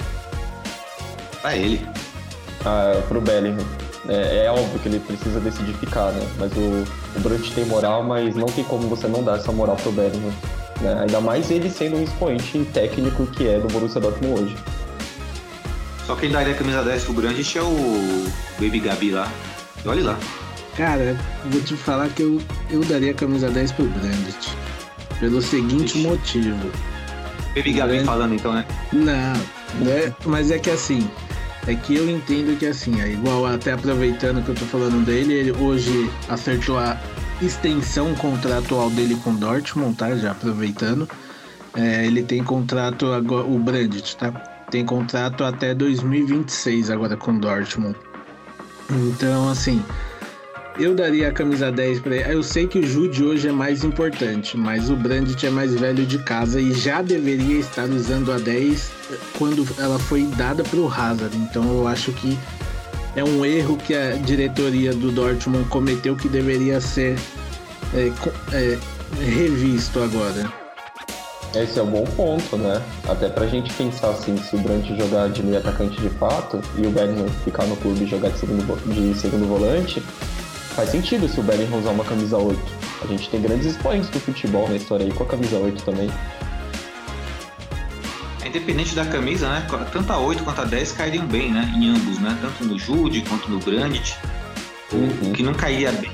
[1.42, 1.86] Pra ele.
[2.66, 3.66] Ah, pro Bellingham.
[4.08, 6.28] É, é, óbvio que ele precisa decidir ficar, né?
[6.38, 9.76] Mas o, o Brandt tem moral, mas não tem como você não dar essa moral
[9.76, 10.34] pro Bellingham.
[10.82, 11.02] Né?
[11.02, 14.58] Ainda mais ele sendo um expoente técnico que é do Borussia Dortmund hoje.
[16.06, 18.26] Só quem daria a camisa 10 pro Grande é o
[18.60, 19.32] Baby Gabi lá.
[19.86, 20.20] E olha lá.
[20.76, 24.58] Cara, vou te falar que eu, eu daria a camisa 10 pro Brandt.
[25.20, 26.08] Pelo seguinte Ixi.
[26.08, 26.72] motivo.
[27.56, 28.66] Baby Gabi falando então, né?
[28.92, 29.34] Não,
[29.86, 30.14] né?
[30.26, 31.08] Mas é que assim,
[31.68, 35.34] é que eu entendo que assim, é igual até aproveitando que eu tô falando dele,
[35.34, 36.98] ele hoje acertou a,
[37.42, 40.16] extensão contratual dele com Dortmund, tá?
[40.16, 41.10] Já aproveitando.
[41.76, 44.32] É, ele tem contrato agora, o Brandt, tá?
[44.70, 47.96] Tem contrato até 2026 agora com Dortmund.
[48.90, 49.84] Então, assim,
[50.78, 52.34] eu daria a camisa 10 para ele.
[52.34, 56.06] Eu sei que o Jude hoje é mais importante, mas o Brandt é mais velho
[56.06, 58.92] de casa e já deveria estar usando a 10
[59.38, 61.36] quando ela foi dada para o Hazard.
[61.38, 62.38] Então eu acho que
[63.16, 67.18] é um erro que a diretoria do Dortmund cometeu que deveria ser
[67.94, 68.12] é,
[68.54, 68.78] é,
[69.20, 70.52] revisto agora.
[71.54, 72.82] Esse é um bom ponto, né?
[73.10, 76.88] Até pra gente pensar assim, se o Brandt jogar de meio atacante de fato e
[76.88, 80.02] o Bellingham ficar no clube e jogar de segundo, de segundo volante,
[80.72, 82.60] faz sentido se o Bellingham usar uma camisa 8.
[83.04, 86.10] A gente tem grandes expoentes do futebol na história aí com a camisa 8 também.
[88.44, 89.68] É independente da camisa, né?
[89.92, 91.72] Tanto a 8 quanto a 10 cairiam bem, né?
[91.76, 92.38] Em ambos, né?
[92.42, 94.18] Tanto no Jude quanto no Brandt.
[94.92, 95.30] Uhum.
[95.30, 96.12] O que não caía bem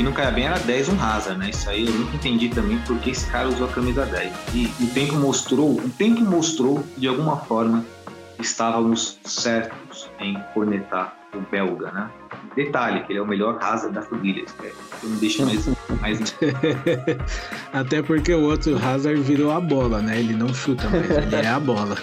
[0.00, 1.50] que não caia bem era 10 um Hazard, né?
[1.50, 4.32] Isso aí eu nunca entendi também porque esse cara usou a camisa 10.
[4.54, 7.84] E o tempo mostrou, o tempo mostrou de alguma forma
[8.38, 12.10] estávamos certos em cornetar o belga, né?
[12.54, 14.44] Detalhe, que ele é o melhor Hazard da família.
[15.02, 15.68] Eu não deixo mais.
[16.00, 16.20] mais...
[17.72, 20.18] Até porque o outro Hazard virou a bola, né?
[20.18, 21.96] Ele não chuta, mas ele é a bola.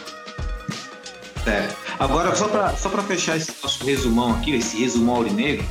[1.46, 1.68] É.
[2.00, 5.66] Agora, só para só fechar esse nosso resumão aqui, esse resumão aurinegro,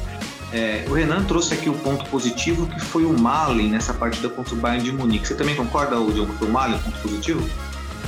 [0.52, 4.54] é, o Renan trouxe aqui o ponto positivo que foi o Malen nessa partida contra
[4.54, 5.26] o Bayern de Munique.
[5.26, 7.48] Você também concorda, Diogo, que foi o Malen ponto positivo?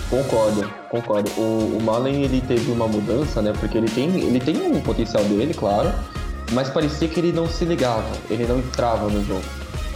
[0.09, 1.31] Concordo, concordo.
[1.37, 3.53] O, o Malen ele teve uma mudança, né?
[3.59, 5.93] Porque ele tem, ele tem um potencial dele, claro,
[6.53, 9.45] mas parecia que ele não se ligava, ele não entrava no jogo.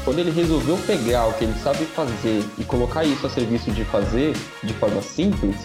[0.04, 3.84] Quando ele resolveu pegar o que ele sabe fazer e colocar isso a serviço de
[3.84, 5.56] fazer de forma simples,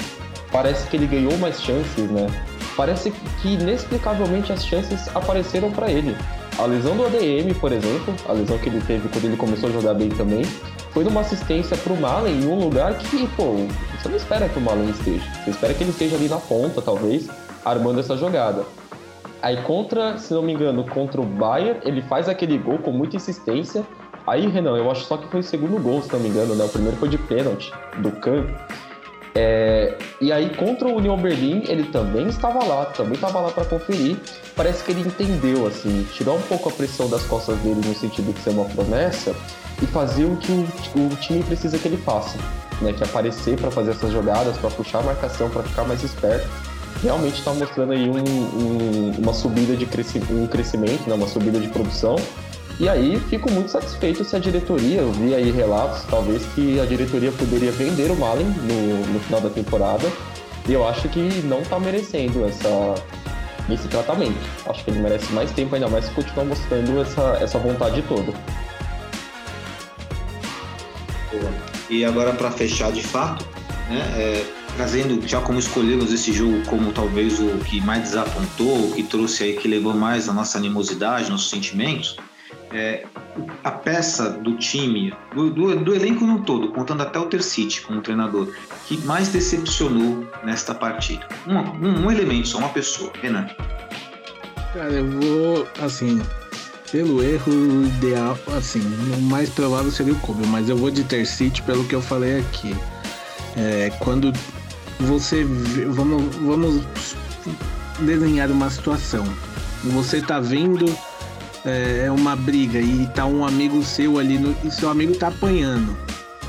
[0.51, 2.27] parece que ele ganhou mais chances, né?
[2.75, 6.15] Parece que inexplicavelmente as chances apareceram para ele.
[6.59, 9.71] A lesão do ADM, por exemplo, a lesão que ele teve quando ele começou a
[9.71, 10.43] jogar bem também,
[10.91, 13.55] foi numa assistência para o Malen em um lugar que, pô,
[13.99, 15.23] você não espera que o Malen esteja.
[15.43, 17.27] Você espera que ele esteja ali na ponta, talvez,
[17.63, 18.63] armando essa jogada.
[19.41, 23.15] Aí contra, se não me engano, contra o Bayern, ele faz aquele gol com muita
[23.15, 23.85] insistência.
[24.25, 26.65] Aí, Renan, eu acho só que foi o segundo gol, se não me engano, né?
[26.65, 28.45] O primeiro foi de pênalti, do Kahn.
[29.39, 33.63] É, e aí, contra o Union Berlin, ele também estava lá, também estava lá para
[33.65, 34.17] conferir.
[34.55, 38.33] Parece que ele entendeu, assim, tirou um pouco a pressão das costas dele no sentido
[38.33, 39.35] de ser uma promessa
[39.81, 40.61] e fazer o que o,
[41.05, 42.37] o time precisa que ele faça,
[42.81, 42.91] né?
[42.93, 46.49] Que é aparecer para fazer essas jogadas, para puxar a marcação, para ficar mais esperto.
[47.01, 51.13] Realmente está mostrando aí um, um, uma subida de cresci um crescimento, né?
[51.13, 52.15] uma subida de produção
[52.79, 56.85] e aí fico muito satisfeito se a diretoria, eu vi aí relatos, talvez que a
[56.85, 60.07] diretoria poderia vender o Malen no, no final da temporada.
[60.67, 62.93] E eu acho que não está merecendo essa,
[63.67, 64.37] esse tratamento.
[64.67, 68.31] Acho que ele merece mais tempo, ainda mais se continuar mostrando essa, essa vontade toda.
[71.89, 73.43] E agora para fechar de fato,
[73.89, 78.93] né, é, trazendo já como escolhemos esse jogo como talvez o que mais desapontou, o
[78.93, 82.17] que trouxe aí, que levou mais a nossa animosidade, nossos sentimentos,
[82.71, 83.05] é,
[83.63, 88.01] a peça do time, do, do, do, elenco no todo, contando até o Tercite como
[88.01, 88.51] treinador,
[88.85, 91.25] que mais decepcionou nesta partida?
[91.47, 93.11] Um, um, um, elemento só, uma pessoa.
[93.21, 93.47] Renan.
[94.73, 96.21] Cara, eu vou, assim,
[96.91, 97.51] pelo erro
[97.85, 98.81] ideal, assim,
[99.17, 102.39] o mais provável seria o Kobe, mas eu vou de Tercite pelo que eu falei
[102.39, 102.75] aqui.
[103.55, 104.31] É, quando
[104.99, 105.43] você.
[105.89, 106.83] Vamos, vamos
[107.99, 109.25] desenhar uma situação.
[109.83, 110.85] Você tá vindo
[111.65, 115.27] é, é, uma briga e tá um amigo seu ali no, e seu amigo tá
[115.27, 115.97] apanhando,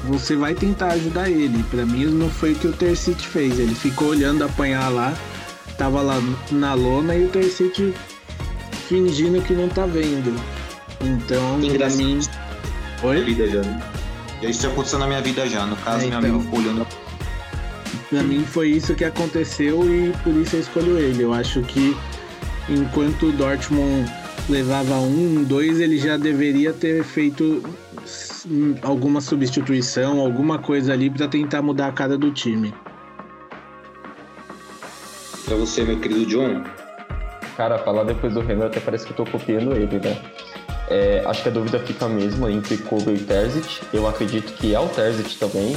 [0.04, 1.62] você vai tentar ajudar ele.
[1.64, 3.58] Para mim não foi o que o Tercite fez.
[3.58, 5.14] Ele ficou olhando apanhar lá,
[5.76, 7.92] tava lá na lona e o Tercite
[8.88, 10.34] fingindo que não tá vendo.
[11.00, 12.20] Então, pra mim.
[13.02, 13.24] Oi?
[13.24, 13.80] Vida já, né?
[14.42, 15.66] Isso já aconteceu na minha vida já.
[15.66, 16.86] No caso, é, meu amigo ficou olhando.
[18.10, 21.22] Pra mim foi isso que aconteceu e por isso eu escolho ele.
[21.22, 21.94] Eu acho que
[22.68, 24.10] enquanto o Dortmund
[24.48, 27.62] levava um, dois, ele já deveria ter feito
[28.82, 32.72] alguma substituição, alguma coisa ali para tentar mudar a cara do time.
[35.44, 36.64] Para você, meu querido John.
[37.56, 40.16] Cara, falar depois do Renan até parece que eu tô copiando ele, né?
[40.88, 43.82] É, acho que a dúvida fica mesmo entre Kobe e Terzic.
[43.92, 45.76] Eu acredito que é o Terzic também,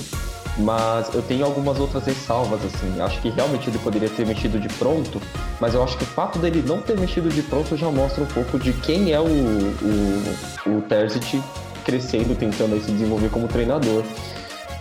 [0.58, 3.00] mas eu tenho algumas outras ressalvas, assim.
[3.02, 5.22] Acho que realmente ele poderia ter mexido de pronto,
[5.60, 8.28] mas eu acho que o fato dele não ter mexido de pronto já mostra um
[8.28, 11.42] pouco de quem é o, o, o Terzic
[11.84, 14.04] crescendo, tentando se desenvolver como treinador.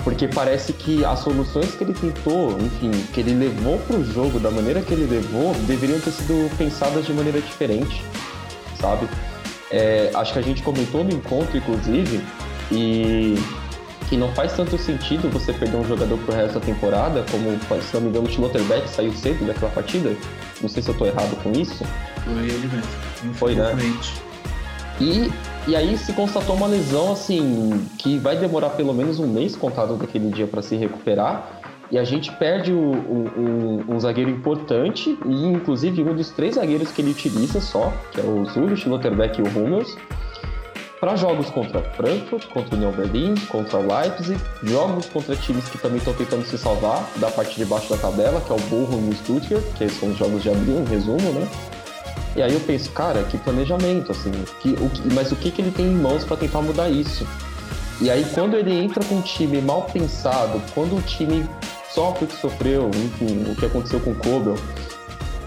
[0.03, 4.41] Porque parece que as soluções que ele tentou, enfim, que ele levou para o jogo
[4.41, 8.03] da maneira que ele levou, deveriam ter sido pensadas de maneira diferente,
[8.81, 9.07] sabe?
[9.71, 12.25] É, acho que a gente comentou no encontro, inclusive,
[12.73, 13.35] e
[14.11, 17.95] que não faz tanto sentido você perder um jogador pro resto da temporada, como, se
[17.95, 20.17] não me engano, o Schlotterbeck saiu cedo daquela partida.
[20.61, 21.85] Não sei se eu tô errado com isso.
[22.25, 23.35] Foi ele mesmo.
[23.35, 23.73] Foi, né?
[25.01, 25.31] E,
[25.69, 29.97] e aí se constatou uma lesão, assim, que vai demorar pelo menos um mês contado
[29.97, 31.61] daquele dia para se recuperar.
[31.89, 36.91] E a gente perde o, o, um zagueiro importante, e inclusive um dos três zagueiros
[36.91, 39.97] que ele utiliza só, que é o Zulu, o Schlotterbeck e o Hummels
[41.01, 45.97] para jogos contra Frankfurt, contra o Union Berlin, contra Leipzig, jogos contra times que também
[45.97, 49.11] estão tentando se salvar da parte de baixo da tabela, que é o Bochum e
[49.11, 51.49] o Stuttgart, que são os jogos de abril, em resumo, né?
[52.37, 54.31] E aí eu penso, cara, que planejamento, assim,
[54.61, 57.27] que, o que, mas o que, que ele tem em mãos para tentar mudar isso?
[58.01, 61.49] E aí quando ele entra com um time mal pensado, quando o time
[61.91, 64.55] sofre o que sofreu, enfim, o que aconteceu com o Kobel,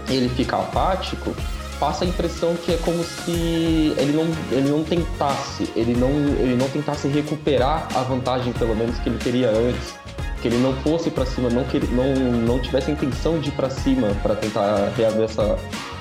[0.08, 1.34] ele fica apático,
[1.78, 6.56] passa a impressão que é como se ele não, ele não tentasse, ele não, ele
[6.56, 9.94] não tentasse recuperar a vantagem, pelo menos, que ele teria antes.
[10.40, 13.52] Que ele não fosse para cima, não, que, não, não tivesse a intenção de ir
[13.52, 15.58] para cima para tentar reaver essa,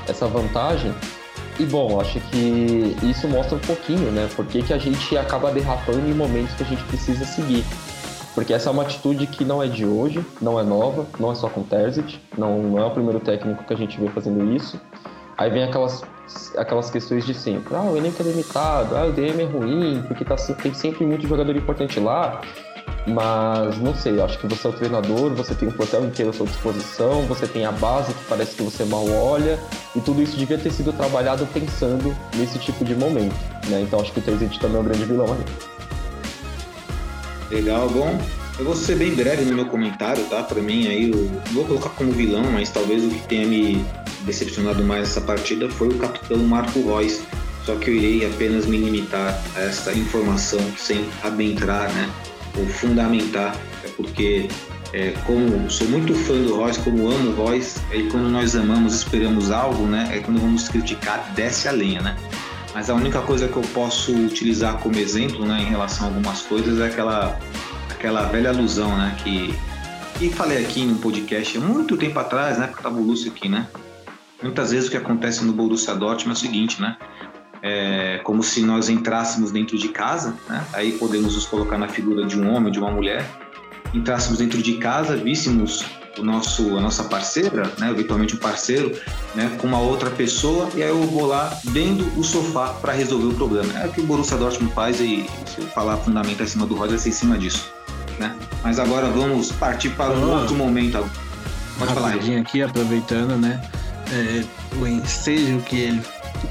[0.08, 0.94] essa vantagem.
[1.60, 4.28] E bom, acho que isso mostra um pouquinho, né?
[4.36, 7.64] Por que, que a gente acaba derrapando em momentos que a gente precisa seguir.
[8.34, 11.36] Porque essa é uma atitude que não é de hoje, não é nova, não é
[11.36, 14.80] só com Terzic, não, não é o primeiro técnico que a gente vê fazendo isso.
[15.38, 16.04] Aí vem aquelas,
[16.58, 17.76] aquelas questões de sempre.
[17.76, 21.28] Ah, o elenco é limitado, ah, o DM é ruim, porque tá, tem sempre muito
[21.28, 22.42] jogador importante lá.
[23.06, 26.34] Mas não sei, acho que você é o treinador, você tem o plantel inteiro à
[26.34, 29.60] sua disposição, você tem a base que parece que você mal olha,
[29.94, 33.36] e tudo isso devia ter sido trabalhado pensando nesse tipo de momento.
[33.68, 33.82] Né?
[33.82, 35.44] Então acho que o Terzite também é um grande vilão ali.
[37.52, 38.18] Legal, bom.
[38.58, 40.42] Eu vou ser bem breve no meu comentário, tá?
[40.44, 43.84] Para mim aí, eu vou colocar como vilão, mas talvez o que tenha me
[44.26, 47.22] decepcionado mais essa partida foi o capitão Marco Reus.
[47.66, 52.10] Só que eu irei apenas me limitar a essa informação sem adentrar, né?
[52.58, 54.50] Ou fundamentar, é porque
[54.92, 58.96] é, como sou muito fã do Royce, como amo o Royce, aí quando nós amamos,
[58.96, 60.10] esperamos algo, né?
[60.12, 62.18] É quando vamos criticar, desce a lenha, né?
[62.74, 66.42] Mas a única coisa que eu posso utilizar como exemplo, né, em relação a algumas
[66.42, 67.40] coisas é aquela
[67.90, 69.54] aquela velha alusão, né, que
[70.18, 73.68] que falei aqui no podcast muito tempo atrás, né, porque estava o Lúcio aqui, né?
[74.44, 76.98] Muitas vezes o que acontece no Borussia Dortmund é o seguinte, né?
[77.62, 80.64] É como se nós entrássemos dentro de casa, né?
[80.74, 83.26] Aí podemos nos colocar na figura de um homem de uma mulher.
[83.94, 85.86] Entrássemos dentro de casa, víssemos
[86.18, 88.92] o nosso, a nossa parceira, né, eventualmente um parceiro,
[89.34, 93.28] né, com uma outra pessoa, e aí eu vou lá vendo o sofá para resolver
[93.28, 93.72] o problema.
[93.80, 97.00] É o que o Borussia Dortmund faz e se eu falar fundamento acima do Roger,
[97.04, 97.72] é em cima disso.
[98.20, 98.36] Né?
[98.64, 101.04] Mas agora vamos partir para um oh, outro momento.
[101.80, 102.38] Pode falar aí.
[102.38, 103.60] aqui, aproveitando, né?
[104.14, 104.44] É,
[104.78, 106.02] o ensejo que ele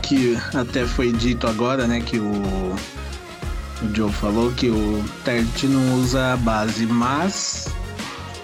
[0.02, 6.00] que até foi dito agora, né, que o, o Joe falou que o Tert não
[6.00, 7.68] usa a base, mas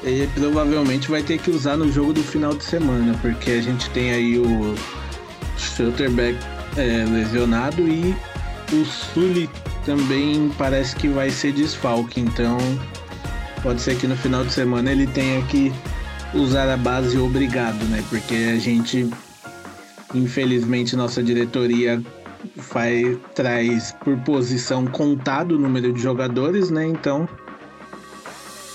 [0.03, 3.89] ele provavelmente vai ter que usar no jogo do final de semana, porque a gente
[3.91, 4.75] tem aí o
[5.57, 6.39] Schutterbeck
[6.77, 8.15] é, lesionado e
[8.73, 9.49] o Sully
[9.85, 12.59] também parece que vai ser desfalque, então
[13.63, 15.73] pode ser que no final de semana ele tenha que
[16.35, 18.05] usar a base obrigado, né?
[18.09, 19.09] Porque a gente,
[20.15, 22.03] infelizmente, nossa diretoria
[22.57, 26.87] faz, traz por posição contado o número de jogadores, né?
[26.87, 27.29] Então.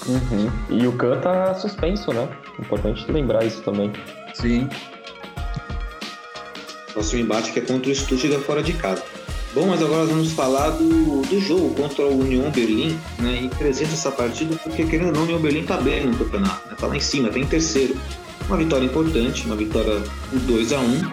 [0.05, 0.51] Uhum.
[0.69, 2.27] E o Khan tá suspenso, né?
[2.59, 3.91] Importante lembrar isso também.
[4.33, 4.67] Sim.
[6.91, 9.03] Próximo embate que é contra o Stuttgart fora de casa.
[9.53, 13.43] Bom, mas agora vamos falar do, do jogo contra o Union Berlim, né?
[13.43, 16.67] E presente essa partida, porque querendo ou não, o Union Berlim tá bem no campeonato,
[16.67, 16.75] né?
[16.75, 17.95] Tá lá em cima, tá em terceiro.
[18.47, 20.01] Uma vitória importante, uma vitória
[20.31, 21.11] por 2 a 1 um.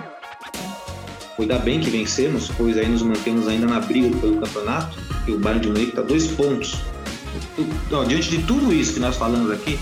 [1.37, 4.97] Cuidar bem que vencemos, pois aí nos mantemos ainda na briga pelo campeonato,
[5.29, 6.81] e o Bayern de Munique tá dois pontos.
[7.59, 9.79] Então, diante de tudo isso que nós falamos aqui,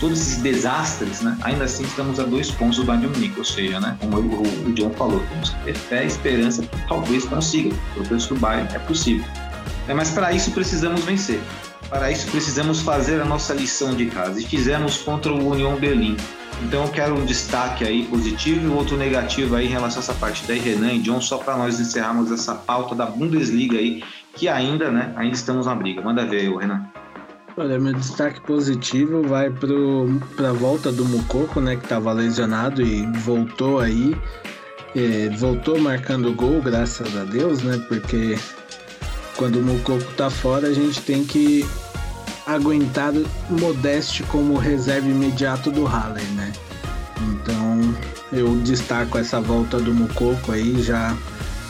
[0.00, 3.80] todos esses desastres, né, ainda assim estamos a dois pontos do Bayern Munique, ou seja,
[3.80, 7.74] né, como o, o John falou, temos que ter fé e esperança que talvez consiga.
[7.96, 9.24] O preço do Bayern é possível.
[9.88, 11.40] É, mas para isso precisamos vencer.
[11.88, 16.16] Para isso precisamos fazer a nossa lição de casa e fizemos contra o Union Berlim.
[16.62, 20.14] Então eu quero um destaque aí positivo e outro negativo aí em relação a essa
[20.14, 24.02] partida aí, Renan e John, só para nós encerrarmos essa pauta da Bundesliga aí,
[24.34, 26.00] que ainda, né, ainda estamos na briga.
[26.00, 26.86] Manda ver aí, Renan.
[27.58, 33.06] Olha, meu destaque positivo vai para a volta do Mukoko, né, que estava lesionado e
[33.20, 34.14] voltou aí.
[34.94, 37.82] É, voltou marcando gol, graças a Deus, né?
[37.88, 38.38] Porque
[39.36, 41.66] quando o Mukoko tá fora, a gente tem que
[42.46, 43.12] aguentar
[43.48, 46.52] Modeste como reserva imediato do Haller, né?
[47.22, 47.94] Então
[48.32, 51.16] eu destaco essa volta do Mukoko aí, já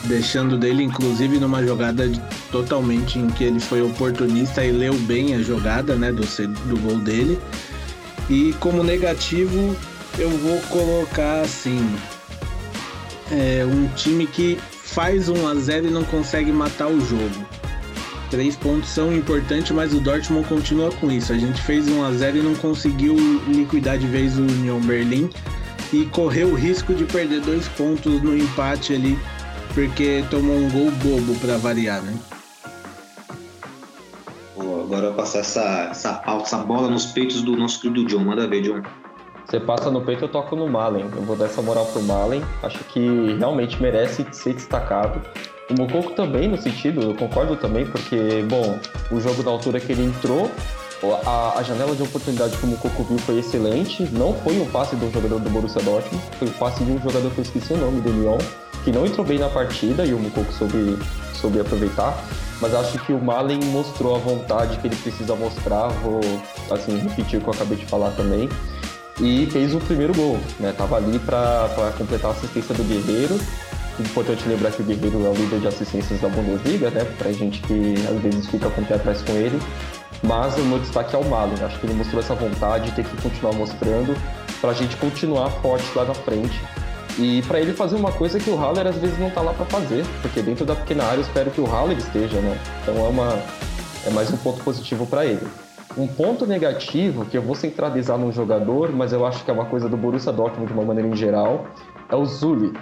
[0.06, 2.10] deixando dele, inclusive, numa jogada
[2.50, 6.98] totalmente em que ele foi oportunista e leu bem a jogada né, do, do gol
[6.98, 7.38] dele.
[8.28, 9.76] E como negativo,
[10.18, 11.94] eu vou colocar assim:
[13.30, 17.46] é um time que faz 1 a 0 e não consegue matar o jogo.
[18.30, 21.32] Três pontos são importantes, mas o Dortmund continua com isso.
[21.32, 23.14] A gente fez 1 a 0 e não conseguiu
[23.46, 25.30] liquidar de vez o Union Berlin
[25.92, 29.16] e correu o risco de perder dois pontos no empate ali,
[29.74, 32.14] porque tomou um gol bobo para variar, né?
[34.54, 38.24] Pô, agora passar essa, essa, essa bola nos peitos do nosso querido John.
[38.24, 38.82] Manda ver, John.
[39.46, 41.04] Você passa no peito, eu toco no Malen.
[41.14, 42.42] Eu vou dar essa moral pro Malen.
[42.62, 45.20] Acho que realmente merece ser destacado.
[45.70, 48.78] O Mococo também, no sentido, eu concordo também, porque, bom,
[49.10, 50.50] o jogo da altura que ele entrou,
[51.24, 54.02] a, a janela de oportunidade que o Mococo viu foi excelente.
[54.12, 56.98] Não foi um passe de um jogador do Borussia Dortmund, foi um passe de um
[57.00, 58.38] jogador que eu esqueci o nome, do Lyon,
[58.86, 60.96] que não entrou bem na partida e o Mococo soube,
[61.34, 62.16] soube aproveitar.
[62.60, 65.88] Mas acho que o Malen mostrou a vontade que ele precisa mostrar.
[65.88, 66.20] Vou,
[66.70, 68.48] assim, repetir o que eu acabei de falar também
[69.20, 70.72] e fez o primeiro gol, né?
[70.72, 73.36] Tava ali para completar a assistência do Guerreiro
[73.98, 77.04] Importante lembrar que o Guerreiro é o líder de assistências da Bundesliga, né?
[77.16, 79.58] Pra gente que às vezes fica com o pé atrás com ele.
[80.22, 81.62] Mas o meu destaque é o Malen.
[81.64, 84.14] Acho que ele mostrou essa vontade, ter que continuar mostrando,
[84.60, 86.60] pra gente continuar forte lá na frente.
[87.18, 89.64] E para ele fazer uma coisa que o Haller às vezes não tá lá para
[89.66, 92.58] fazer, porque dentro da pequena área eu espero que o Haller esteja, né?
[92.82, 93.38] Então é uma
[94.06, 95.46] é mais um ponto positivo para ele.
[95.96, 99.64] Um ponto negativo que eu vou centralizar num jogador, mas eu acho que é uma
[99.64, 101.66] coisa do Borussia Dortmund de uma maneira em geral,
[102.08, 102.72] é o Zuli.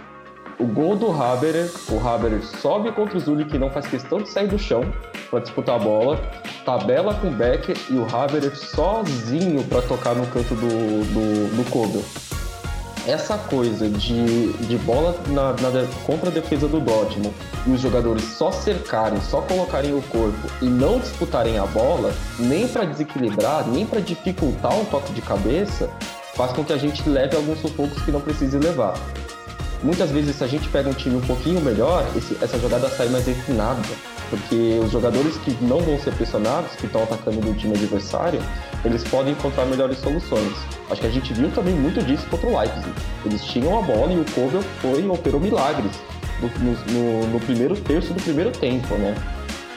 [0.59, 4.29] O gol do Haberer, o Haberer sobe contra o Zuli, que não faz questão de
[4.29, 4.83] sair do chão
[5.31, 6.21] para disputar a bola,
[6.65, 11.71] tabela com o Becker e o Haberer sozinho para tocar no canto do, do, do
[11.71, 12.03] Kobel.
[13.07, 17.35] Essa coisa de, de bola na, na, contra a defesa do Dortmund
[17.67, 22.67] e os jogadores só cercarem, só colocarem o corpo e não disputarem a bola, nem
[22.67, 25.91] para desequilibrar, nem para dificultar um toque de cabeça,
[26.35, 28.95] faz com que a gente leve alguns sufocos que não precise levar.
[29.83, 33.09] Muitas vezes, se a gente pega um time um pouquinho melhor, esse, essa jogada sai
[33.11, 33.83] mais refinada,
[34.35, 38.41] porque os jogadores que não vão ser pressionados, que estão atacando no time adversário,
[38.85, 40.53] eles podem encontrar melhores soluções.
[40.91, 42.93] Acho que a gente viu também muito disso contra o Leipzig.
[43.25, 45.93] Eles tinham a bola e o Kovel foi operou milagres
[46.41, 46.49] no,
[46.93, 49.15] no, no, primeiro terço do primeiro tempo, né?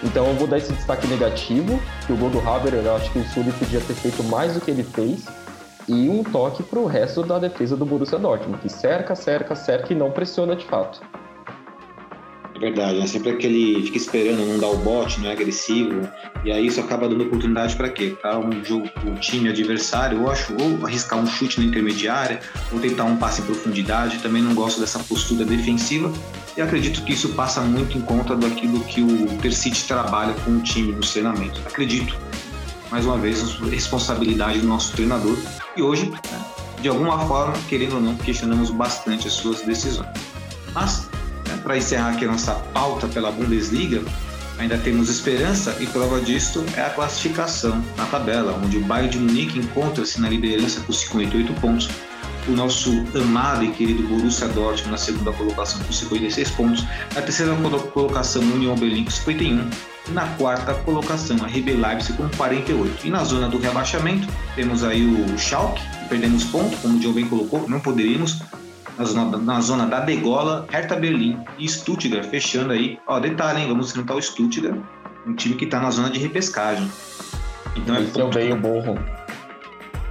[0.03, 3.20] Então eu vou dar esse destaque negativo, que o gol do Haber, eu acho que
[3.20, 5.26] o Sully podia ter feito mais do que ele fez,
[5.88, 9.93] e um toque para o resto da defesa do Borussia Dortmund, que cerca, cerca, cerca
[9.93, 10.99] e não pressiona de fato.
[12.58, 13.05] É verdade, né?
[13.05, 16.10] sempre aquele fica esperando, não dá o bote, não é agressivo,
[16.43, 18.18] e aí isso acaba dando oportunidade para quê?
[18.20, 22.39] Para um jogo, o time adversário, ou, acho, ou arriscar um chute na intermediária,
[22.72, 24.18] ou tentar um passe em profundidade.
[24.20, 26.12] Também não gosto dessa postura defensiva,
[26.58, 30.60] e acredito que isso passa muito em conta daquilo que o Tercite trabalha com o
[30.62, 31.62] time nos treinamentos.
[31.64, 32.18] Acredito
[32.91, 35.38] mais uma vez, responsabilidade do nosso treinador.
[35.76, 36.45] E hoje, né,
[36.82, 40.10] de alguma forma, querendo ou não, questionamos bastante as suas decisões.
[40.74, 41.10] Mas,
[41.68, 44.01] para encerrar aqui nossa pauta pela Bundesliga,
[44.57, 49.20] ainda temos esperança e prova disso é a classificação na tabela, onde o Bayern de
[49.20, 51.89] Munique encontra-se na liderança com 58 pontos,
[52.47, 57.53] o nosso amado e querido Borussia Dortmund na segunda colocação com 56 pontos, na terceira
[57.93, 59.70] colocação Union Berlin com 51
[60.13, 63.05] na quarta colocação, a RB Leipzig com 48.
[63.05, 67.28] E na zona do rebaixamento, temos aí o Schalke, perdemos ponto, como o John bem
[67.28, 68.41] colocou, não poderíamos.
[68.98, 72.98] Na zona, na zona da degola, Hertha Berlim e Stuttgart fechando aí.
[73.06, 73.68] Ó, detalhe, hein?
[73.68, 74.76] Vamos enfrentar o Stuttgart,
[75.26, 76.89] um time que está na zona de repescagem.
[77.76, 79.00] Então é Venceu bem o Borro.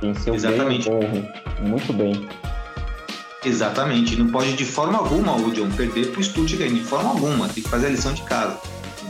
[0.00, 0.88] Venceu Exatamente.
[0.88, 1.28] bem o Borro.
[1.62, 2.28] Muito bem.
[3.44, 4.16] Exatamente.
[4.16, 7.48] Não pode de forma alguma o John perder para o Stuttgart, de forma alguma.
[7.48, 8.58] Tem que fazer a lição de casa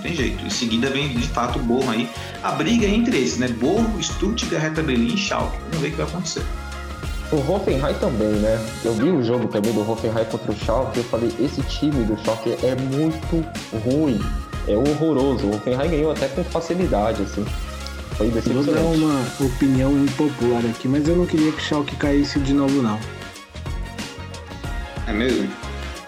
[0.06, 0.44] tem jeito.
[0.44, 2.08] Em seguida vem, de fato, o Borro aí.
[2.42, 3.48] A briga é entre esses, né?
[3.48, 5.58] Borro, Stuttgart, Hertha Berlin e Schalke.
[5.70, 6.42] Vamos ver o que vai acontecer.
[7.32, 8.64] O Hoffenheim também, né?
[8.84, 12.04] Eu vi o jogo também do Hoffenheim contra o Schalke e eu falei, esse time
[12.04, 13.44] do Schalke é muito
[13.84, 14.20] ruim.
[14.68, 15.46] É horroroso.
[15.46, 17.44] O Hoffenheim ganhou até com facilidade, assim.
[18.12, 18.70] Foi decepcionante.
[18.70, 22.54] Vou dar uma opinião impopular aqui, mas eu não queria que o Schalke caísse de
[22.54, 22.98] novo, não.
[25.06, 25.48] É mesmo?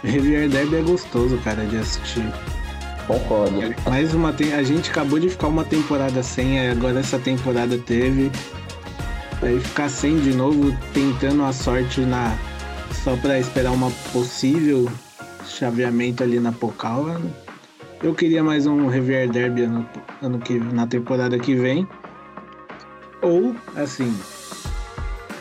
[0.05, 2.25] Rivier Derby é gostoso, cara, de assistir.
[3.07, 3.75] Concordo.
[3.89, 8.31] Mais uma a gente acabou de ficar uma temporada sem, agora essa temporada teve.
[9.41, 12.37] Aí ficar sem de novo, tentando a sorte na
[13.05, 14.91] só para esperar uma possível
[15.47, 17.21] chaveamento ali na Pocal.
[18.03, 19.89] Eu queria mais um Revier Derby ano,
[20.21, 21.87] ano que, na temporada que vem.
[23.23, 24.17] Ou, assim,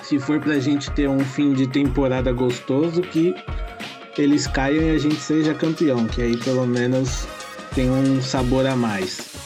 [0.04, 3.36] se for pra gente ter um fim de temporada gostoso, que
[4.18, 7.28] eles caiam e a gente seja campeão, que aí pelo menos
[7.76, 9.37] tem um sabor a mais.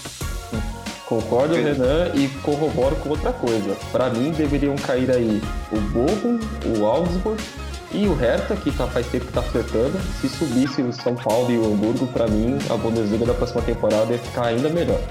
[1.11, 3.75] Concordo, Renan, e corroboro com outra coisa.
[3.91, 7.43] Para mim, deveriam cair aí o Bochum, o Augsburg
[7.91, 9.99] e o Hertha, que tá, faz tempo que tá flertando.
[10.21, 14.13] Se subisse o São Paulo e o Hamburgo, para mim, a Bundesliga da próxima temporada
[14.13, 15.01] ia ficar ainda melhor.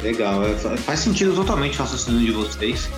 [0.00, 2.88] Legal, é, faz sentido totalmente o raciocínio de vocês.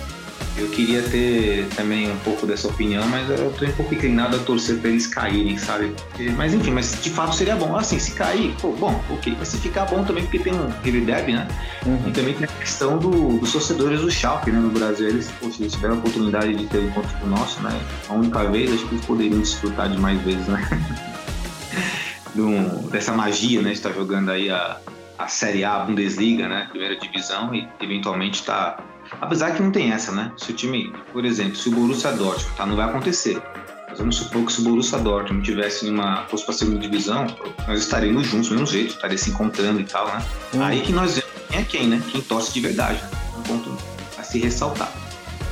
[0.59, 4.39] Eu queria ter também um pouco dessa opinião, mas eu tô um pouco inclinado a
[4.39, 5.95] torcer para eles caírem, sabe?
[6.35, 7.77] Mas enfim, mas de fato seria bom.
[7.77, 9.35] Assim, se cair, pô, bom, ok.
[9.39, 11.03] Mas se ficar bom também, porque tem um River
[11.33, 11.47] né?
[11.85, 12.09] Uhum.
[12.09, 14.59] E também tem a questão do, dos torcedores do Schalke, né?
[14.59, 17.61] No Brasil, eles, poxa, eles tiveram a oportunidade de ter um encontro com o nosso,
[17.61, 17.79] né?
[18.09, 20.67] A única vez, acho que eles poderiam desfrutar de mais vezes, né?
[22.35, 23.69] Do, dessa magia, né?
[23.69, 24.77] De estar jogando aí a,
[25.17, 26.67] a Série A, a Bundesliga, né?
[26.69, 28.77] Primeira divisão e eventualmente tá
[29.21, 30.31] Apesar que não tem essa, né?
[30.37, 33.41] Se o time, por exemplo, se o Borussia Dortmund, tá, não vai acontecer.
[33.87, 37.25] Mas vamos supor que se o Borussia Dortmund tivesse uma fosse para segunda divisão,
[37.67, 40.23] nós estaríamos juntos do mesmo jeito, estaria se encontrando e tal, né?
[40.53, 40.63] Hum.
[40.63, 42.01] Aí que nós vemos quem é quem, né?
[42.11, 43.01] Quem torce de verdade.
[43.01, 43.09] Né?
[43.37, 43.77] Um ponto
[44.17, 44.91] a se ressaltar.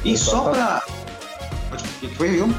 [0.05, 0.83] E só para
[1.71, 2.53] o que foi, viu?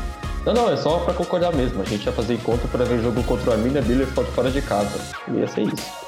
[0.44, 1.80] Não, não, é só para concordar mesmo.
[1.82, 4.98] A gente ia fazer encontro para ver jogo contra o Arminia Biller fora de casa.
[5.28, 6.07] Ia ser isso.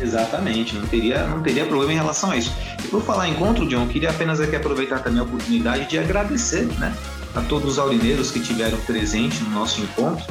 [0.00, 2.52] Exatamente, não teria, não teria problema em relação a isso.
[2.84, 6.94] E por falar encontro, John, queria apenas aqui aproveitar também a oportunidade de agradecer né,
[7.34, 10.24] a todos os aurineiros que tiveram presente no nosso encontro.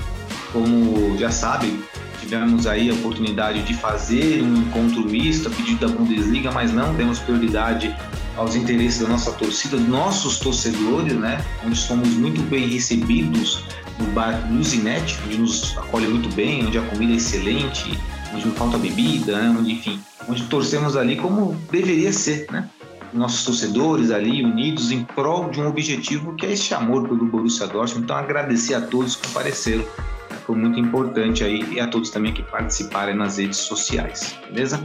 [0.54, 1.84] Como já sabem,
[2.22, 6.94] tivemos aí a oportunidade de fazer um encontro misto a pedido da Bundesliga, mas não
[6.94, 7.94] demos prioridade
[8.38, 11.44] aos interesses da nossa torcida, nossos torcedores, né?
[11.66, 13.64] Onde somos muito bem recebidos
[14.00, 17.98] no bar Luzinete, onde nos acolhe muito bem, onde a comida é excelente,
[18.38, 19.56] onde não falta bebida, né?
[19.58, 22.70] onde, enfim, onde torcemos ali como deveria ser, né?
[23.14, 27.66] Nossos torcedores ali unidos em prol de um objetivo que é esse amor pelo Borussia
[27.66, 28.04] Dortmund.
[28.04, 29.84] Então, agradecer a todos que apareceram.
[30.46, 34.84] Foi muito importante aí e a todos também que participaram nas redes sociais, beleza?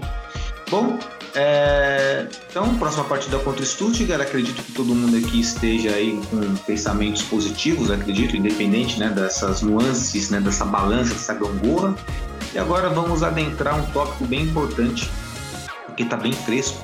[0.71, 0.99] Bom,
[1.35, 2.27] é...
[2.49, 7.23] então, próxima partida contra o Stuttgart, acredito que todo mundo aqui esteja aí com pensamentos
[7.23, 11.95] positivos, acredito, independente né, dessas nuances, né, dessa balança, dessa gangorra.
[12.55, 15.09] E agora vamos adentrar um tópico bem importante,
[15.87, 16.83] porque está bem fresco,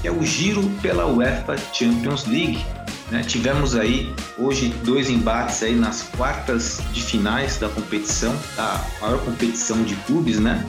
[0.00, 2.64] que é o giro pela UEFA Champions League.
[3.10, 3.22] Né?
[3.22, 9.82] Tivemos aí hoje dois embates aí nas quartas de finais da competição, da maior competição
[9.84, 10.66] de clubes, né?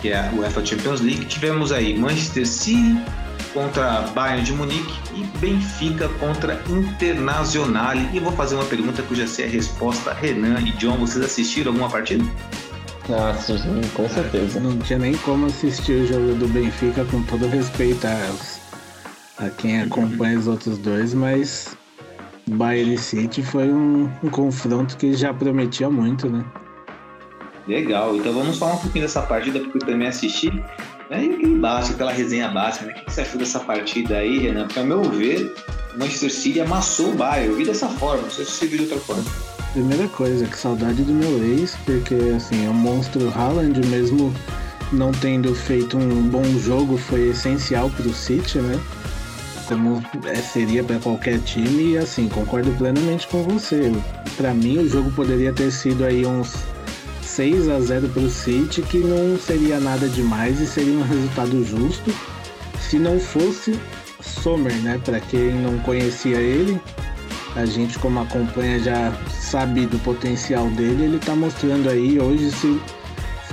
[0.00, 1.26] Que é a UEFA Champions League.
[1.26, 3.00] Tivemos aí Manchester City
[3.52, 7.94] contra Bayern de Munique e Benfica contra Internacional.
[8.12, 10.12] E vou fazer uma pergunta que eu já sei a resposta.
[10.12, 12.24] Renan e John, vocês assistiram alguma partida?
[13.10, 13.58] Ah, sim,
[13.94, 14.58] com certeza.
[14.60, 19.82] Não tinha nem como assistir o jogo do Benfica, com todo respeito a, a quem
[19.82, 21.76] acompanha os outros dois, mas
[22.48, 26.44] Bayern City foi um, um confronto que já prometia muito, né?
[27.68, 30.50] Legal, então vamos falar um pouquinho dessa partida, porque eu também assisti.
[31.10, 31.24] Né?
[31.24, 32.92] E aquele básico, aquela resenha básica, né?
[32.92, 34.66] O que você achou dessa partida aí, Renan?
[34.66, 35.54] Porque, ao meu ver,
[35.94, 37.50] o Manchester City amassou o Bayern.
[37.50, 39.53] Eu vi dessa forma, não sei se você viu de outra forma.
[39.74, 44.32] Primeira coisa, que saudade do meu ex, porque assim, o monstro Haaland, mesmo
[44.92, 48.80] não tendo feito um bom jogo, foi essencial para o City, né?
[49.66, 53.90] Como é, seria para qualquer time, e assim, concordo plenamente com você.
[54.36, 56.54] Para mim, o jogo poderia ter sido aí uns
[57.20, 61.64] 6 a 0 para o City, que não seria nada demais e seria um resultado
[61.64, 62.14] justo
[62.80, 63.76] se não fosse
[64.20, 65.00] Sommer, né?
[65.04, 66.80] Para quem não conhecia ele,
[67.56, 72.80] a gente como acompanha já sabe do potencial dele, ele tá mostrando aí hoje se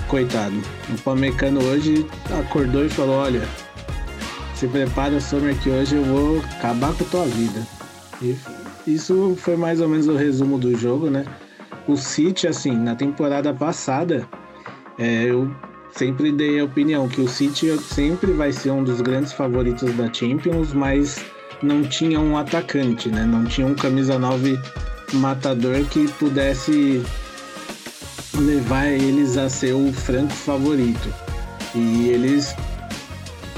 [0.08, 0.56] coitado.
[0.90, 2.06] O Pamecano hoje
[2.40, 3.42] acordou e falou, olha,
[4.56, 7.66] se prepara Summer que hoje eu vou acabar com tua vida.
[8.22, 8.38] E
[8.86, 11.26] isso foi mais ou menos o resumo do jogo, né?
[11.88, 14.28] O City, assim, na temporada passada,
[15.00, 15.50] é, eu
[15.92, 20.12] sempre dei a opinião que o City sempre vai ser um dos grandes favoritos da
[20.12, 21.24] Champions, mas
[21.64, 23.26] não tinha um atacante, né?
[23.26, 24.60] Não tinha um camisa 9
[25.14, 27.04] matador que pudesse
[28.36, 31.14] levar eles a ser o franco favorito.
[31.76, 32.56] E eles,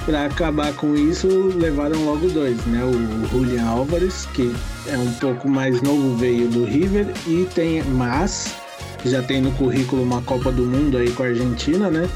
[0.06, 2.84] para acabar com isso, levaram logo dois, né?
[2.84, 4.54] O Julian Álvares, que
[4.88, 8.54] é um pouco mais novo, veio do River e tem, mas
[9.06, 12.10] já tem no currículo uma Copa do Mundo aí com a Argentina, né?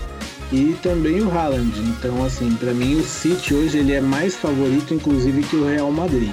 [0.51, 1.77] E também o Haaland.
[1.79, 5.91] Então, assim, para mim o City hoje ele é mais favorito, inclusive, que o Real
[5.91, 6.31] Madrid.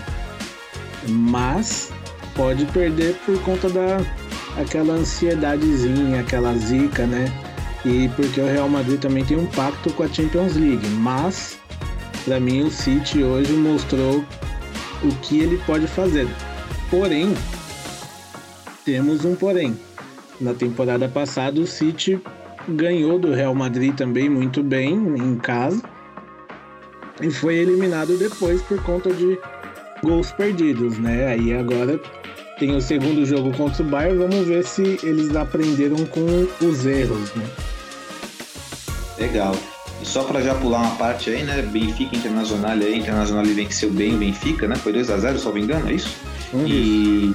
[1.08, 1.90] Mas
[2.34, 3.98] pode perder por conta da
[4.56, 7.26] aquela ansiedadezinha, aquela zica, né?
[7.84, 10.86] E porque o Real Madrid também tem um pacto com a Champions League.
[10.88, 11.58] Mas
[12.24, 14.24] para mim o City hoje mostrou
[15.02, 16.26] o que ele pode fazer.
[16.88, 17.34] Porém,
[18.84, 19.76] temos um porém.
[20.40, 22.20] na temporada passada o City
[22.68, 25.82] ganhou do Real Madrid também muito bem em casa
[27.20, 29.38] e foi eliminado depois por conta de
[30.02, 31.28] gols perdidos, né?
[31.28, 32.00] Aí agora
[32.58, 37.34] tem o segundo jogo contra o Bayern, vamos ver se eles aprenderam com os erros,
[37.34, 37.46] né?
[39.18, 39.56] Legal.
[40.02, 41.62] E só para já pular uma parte aí, né?
[41.62, 44.76] Benfica Internacional aí, Internacional venceu bem o Benfica, né?
[44.76, 46.16] Foi 2x0, se não me engano, é isso?
[46.52, 46.66] Uhum.
[46.66, 47.34] E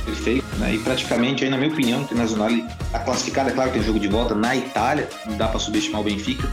[0.00, 0.74] perfeito, né?
[0.74, 2.48] E praticamente aí, na minha opinião, o Internacional
[2.92, 6.00] tá classificado, é claro que tem jogo de volta na Itália, não dá para subestimar
[6.00, 6.48] o Benfica,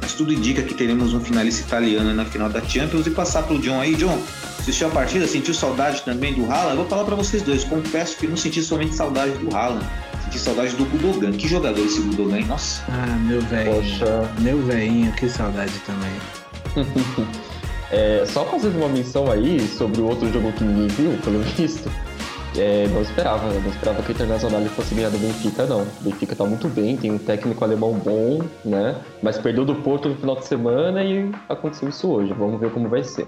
[0.00, 3.58] mas tudo indica que teremos um finalista italiano na final da Champions e passar pro
[3.58, 4.18] John aí, John.
[4.58, 6.70] Assistiu a partida, sentiu saudade também do Haaland?
[6.70, 9.84] Eu vou falar para vocês dois, confesso que não senti somente saudade do Haaland,
[10.24, 11.32] senti saudade do Gudogan.
[11.32, 12.44] Que jogador esse Gudogan, hein?
[12.46, 12.82] Nossa.
[12.88, 13.76] Ah, meu velhinho.
[13.76, 14.30] Poxa.
[14.40, 17.26] Meu velhinho, que saudade também.
[17.90, 21.90] É, só fazendo uma menção aí sobre o outro jogo que ninguém viu, pelo visto.
[22.58, 23.60] É, não esperava, né?
[23.62, 25.82] não esperava que o Internacional fosse ganhar do Benfica, não.
[25.82, 28.96] O Benfica tá muito bem, tem um técnico alemão bom, né?
[29.22, 32.32] Mas perdeu do Porto no final de semana e aconteceu isso hoje.
[32.32, 33.26] Vamos ver como vai ser.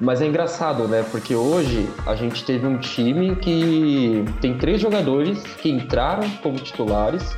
[0.00, 1.04] Mas é engraçado, né?
[1.10, 7.36] Porque hoje a gente teve um time que tem três jogadores que entraram como titulares,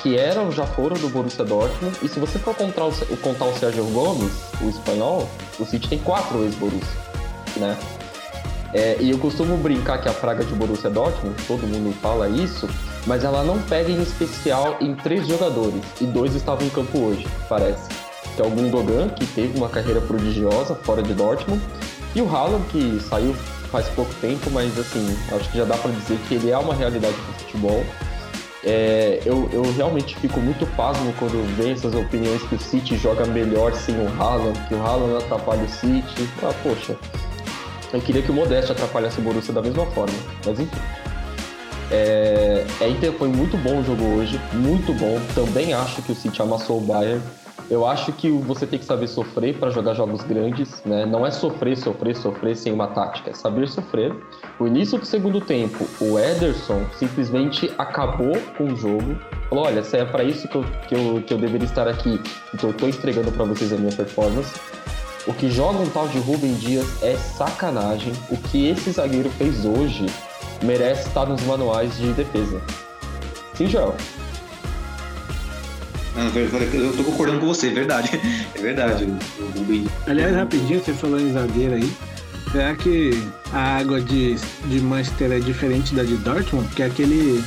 [0.00, 1.98] que eram, já foram do Borussia Dortmund.
[2.02, 4.32] E se você for contar o, contar o Sérgio Gomes,
[4.62, 5.28] o espanhol,
[5.58, 7.00] o City tem quatro ex-Borussia,
[7.56, 7.76] né?
[8.76, 12.68] É, e eu costumo brincar que a praga de Borussia Dortmund, todo mundo fala isso,
[13.06, 17.26] mas ela não pega em especial em três jogadores, e dois estavam em campo hoje,
[17.48, 17.88] parece.
[18.36, 21.62] Que é o Gundogan, que teve uma carreira prodigiosa fora de Dortmund,
[22.14, 23.34] e o Haaland, que saiu
[23.72, 26.74] faz pouco tempo, mas assim, acho que já dá para dizer que ele é uma
[26.74, 27.82] realidade do futebol.
[28.62, 33.24] É, eu, eu realmente fico muito pasmo quando vejo essas opiniões que o City joga
[33.24, 36.28] melhor sem o Haaland, que o Haaland atrapalha o City.
[36.42, 36.94] Ah, poxa,
[37.92, 40.14] eu queria que o Modeste atrapalhasse o Borussia da mesma forma,
[40.44, 40.80] mas enfim.
[41.90, 45.20] É, é, Inter foi muito bom o jogo hoje, muito bom.
[45.34, 47.22] Também acho que o City amassou o Bayern.
[47.68, 51.04] Eu acho que você tem que saber sofrer para jogar jogos grandes, né?
[51.04, 54.14] Não é sofrer, sofrer, sofrer sem uma tática, é saber sofrer.
[54.60, 59.16] O início do segundo tempo, o Ederson simplesmente acabou com o jogo.
[59.48, 62.20] Falou: olha, se é para isso que eu, que, eu, que eu deveria estar aqui,
[62.54, 64.54] então eu estou entregando para vocês a minha performance.
[65.26, 68.12] O que joga um tal de Rubem Dias é sacanagem.
[68.30, 70.06] O que esse zagueiro fez hoje
[70.62, 72.62] merece estar nos manuais de defesa.
[73.54, 73.96] Sim, Joel.
[76.14, 78.10] Não, eu tô concordando com você, é verdade.
[78.54, 79.04] É verdade.
[79.38, 79.86] O Rubem.
[80.06, 81.92] Aliás, rapidinho, você falou em zagueiro aí.
[82.50, 83.10] Será que
[83.52, 86.66] a água de, de Manchester é diferente da de Dortmund?
[86.68, 87.44] Porque aquele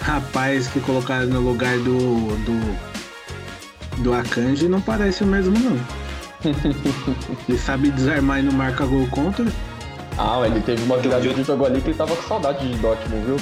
[0.00, 6.05] rapaz que colocaram no lugar do, do, do Akanji não parece o mesmo, não.
[7.48, 9.44] Ele sabe desarmar e não marca gol contra.
[10.18, 13.26] Ah, ele teve uma virada de jogo ali que ele tava com saudade de Dortmund,
[13.26, 13.36] viu?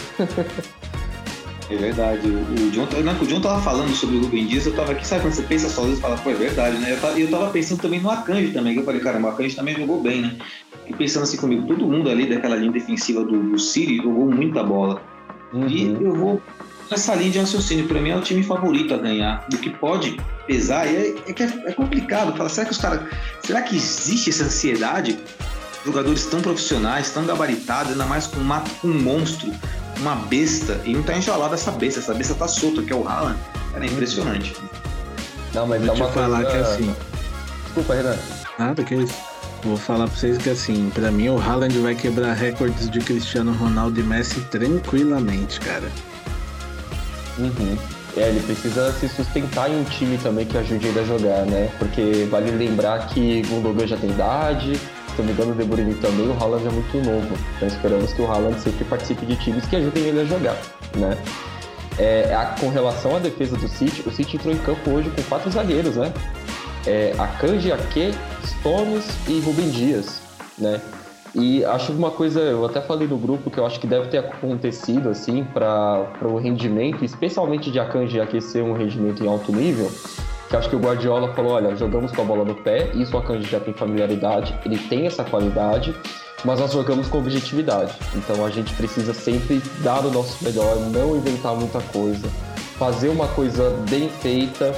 [1.71, 2.29] É verdade.
[2.29, 5.23] O John, não, o John tava falando sobre o Rubem Dias, eu tava aqui, sabe
[5.23, 6.93] quando você pensa só e fala, pô, é verdade, né?
[6.93, 9.57] Eu tava, eu tava pensando também no Akanji também, que eu falei, cara, o Akanji
[9.57, 10.37] também jogou bem, né?
[10.87, 14.63] E pensando assim comigo, todo mundo ali daquela linha defensiva do, do City jogou muita
[14.63, 15.01] bola.
[15.53, 15.69] Uhum.
[15.69, 16.43] E eu vou
[16.91, 19.47] nessa linha de raciocínio, para mim é o time favorito a ganhar.
[19.53, 20.16] O que pode
[20.47, 22.37] pesar é, é que é, é complicado.
[22.37, 23.01] Fala, será que os caras.
[23.43, 25.18] Será que existe essa ansiedade?
[25.85, 29.53] Jogadores tão profissionais, tão gabaritados, ainda mais com, uma, com um monstro,
[29.99, 33.07] uma besta, e não tá enjaulado essa besta, essa besta tá solta, que é o
[33.07, 33.39] Haaland.
[33.72, 34.57] Cara, é impressionante.
[35.53, 36.51] Não, mas Vou é te uma falar coisa...
[36.51, 36.97] que assim.
[37.64, 38.16] Desculpa, Renan.
[38.59, 39.14] Nada que isso.
[39.62, 43.53] Vou falar pra vocês que assim, pra mim o Haaland vai quebrar recordes de Cristiano
[43.53, 45.91] Ronaldo e Messi tranquilamente, cara.
[47.39, 47.76] Uhum.
[48.16, 51.68] É, ele precisa se sustentar em um time também que ajude ele a jogar, né?
[51.78, 55.95] Porque vale lembrar que Gundogan já tem idade, se não me engano o De Bruyne
[55.95, 57.37] também, o Haaland é muito novo.
[57.57, 60.57] Então esperamos que o Haaland sempre participe de times que ajudem ele a jogar,
[60.97, 61.18] né?
[61.99, 65.22] É, a, com relação à defesa do City, o City entrou em campo hoje com
[65.24, 66.12] quatro zagueiros, né?
[66.87, 68.14] É, Akanji, Ake,
[68.45, 70.20] Stones e Rubem Dias,
[70.59, 70.80] né?
[71.35, 74.18] E acho uma coisa, eu até falei no grupo que eu acho que deve ter
[74.18, 79.91] acontecido assim para o rendimento, especialmente de Akanji aquecer um rendimento em alto nível,
[80.49, 83.18] que acho que o Guardiola falou, olha, jogamos com a bola no pé, isso o
[83.18, 85.93] Akanji já tem familiaridade, ele tem essa qualidade,
[86.45, 87.93] mas nós jogamos com objetividade.
[88.14, 92.28] Então a gente precisa sempre dar o nosso melhor, não inventar muita coisa,
[92.78, 94.72] fazer uma coisa bem feita,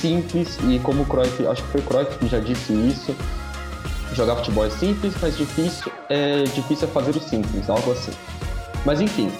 [0.00, 3.14] simples e como o Cruyff, acho que foi o Cruyff que já disse isso,
[4.14, 8.12] jogar futebol é simples, mas difícil é difícil é fazer o simples, algo assim.
[8.84, 9.30] Mas enfim,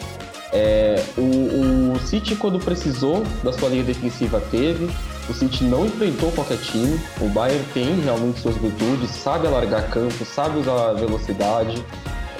[0.52, 4.90] é, o, o City quando precisou da sua linha defensiva teve.
[5.28, 7.00] O City não enfrentou qualquer time.
[7.20, 11.84] O Bayern tem realmente suas virtudes, sabe alargar campo, sabe usar velocidade.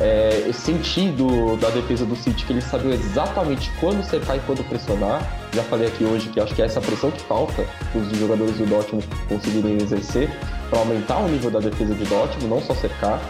[0.01, 4.65] É, esse sentido da defesa do City, que ele sabia exatamente quando cercar e quando
[4.65, 5.23] pressionar.
[5.53, 8.67] Já falei aqui hoje que acho que é essa pressão que falta os jogadores do
[8.67, 10.31] Dortmund conseguirem exercer
[10.71, 13.21] para aumentar o nível da defesa de Dortmund, não só cercar.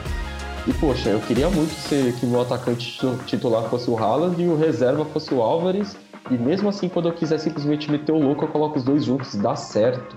[0.66, 4.46] E poxa, eu queria muito ser que o meu atacante titular fosse o Haaland e
[4.46, 5.96] o reserva fosse o Álvares.
[6.30, 9.34] E mesmo assim, quando eu quiser simplesmente meter o louco, eu coloco os dois juntos,
[9.34, 10.16] dá certo.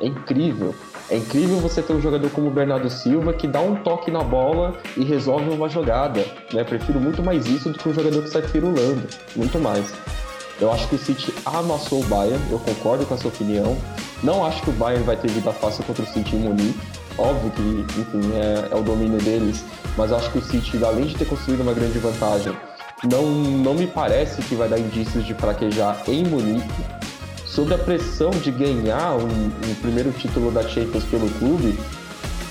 [0.00, 0.74] É incrível.
[1.10, 4.22] É incrível você ter um jogador como o Bernardo Silva que dá um toque na
[4.22, 6.24] bola e resolve uma jogada.
[6.52, 6.64] Né?
[6.64, 9.06] Prefiro muito mais isso do que um jogador que sai firulando.
[9.36, 9.92] Muito mais.
[10.60, 13.76] Eu acho que o City amassou o Bayern, eu concordo com a sua opinião.
[14.22, 16.80] Não acho que o Bayern vai ter vida fácil contra o City em Munique.
[17.18, 19.64] Óbvio que, enfim, é, é o domínio deles,
[19.96, 22.56] mas acho que o City, além de ter construído uma grande vantagem,
[23.04, 26.84] não, não me parece que vai dar indícios de fraquejar em Munique.
[27.54, 31.78] Sobre a pressão de ganhar um, um primeiro título da Champions pelo clube,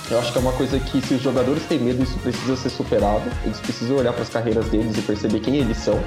[0.09, 2.69] eu acho que é uma coisa que, se os jogadores têm medo, isso precisa ser
[2.69, 3.29] superado.
[3.43, 6.01] Eles precisam olhar para as carreiras deles e perceber quem eles são.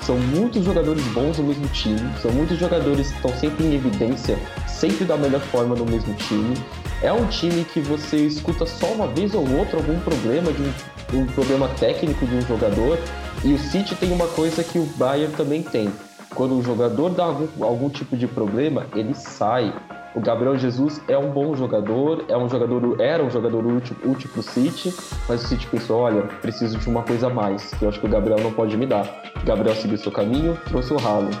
[0.00, 4.38] São muitos jogadores bons no mesmo time, são muitos jogadores que estão sempre em evidência,
[4.68, 6.56] sempre da melhor forma no mesmo time.
[7.02, 11.22] É um time que você escuta só uma vez ou outra algum problema de um,
[11.22, 12.96] um problema técnico de um jogador.
[13.42, 15.90] E o City tem uma coisa que o Bayern também tem.
[16.36, 19.72] Quando o jogador dá algum, algum tipo de problema, ele sai.
[20.14, 24.28] O Gabriel Jesus é um bom jogador, é um jogador, era um jogador útil, útil
[24.30, 24.94] para o City,
[25.26, 28.06] mas o City pensou, olha, preciso de uma coisa a mais, que eu acho que
[28.06, 29.32] o Gabriel não pode me dar.
[29.42, 31.38] O Gabriel seguiu seu caminho, trouxe o Haaland.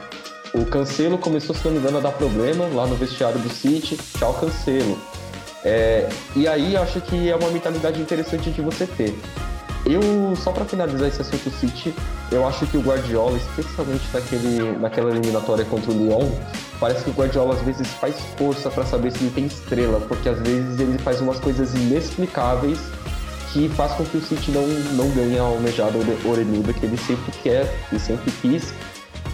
[0.54, 3.98] O Cancelo começou, se não me engano, a dar problema lá no vestiário do City.
[4.18, 4.96] Tchau, Cancelo.
[5.62, 9.14] É, e aí acho que é uma mentalidade interessante de você ter.
[9.88, 11.94] Eu, só para finalizar esse assunto City,
[12.32, 16.28] eu acho que o Guardiola, especialmente naquele, naquela eliminatória contra o Lyon,
[16.80, 20.28] parece que o Guardiola às vezes faz força para saber se ele tem estrela, porque
[20.28, 22.80] às vezes ele faz umas coisas inexplicáveis
[23.52, 27.30] que faz com que o City não, não ganhe a almejada orelhuda que ele sempre
[27.44, 28.74] quer e sempre quis.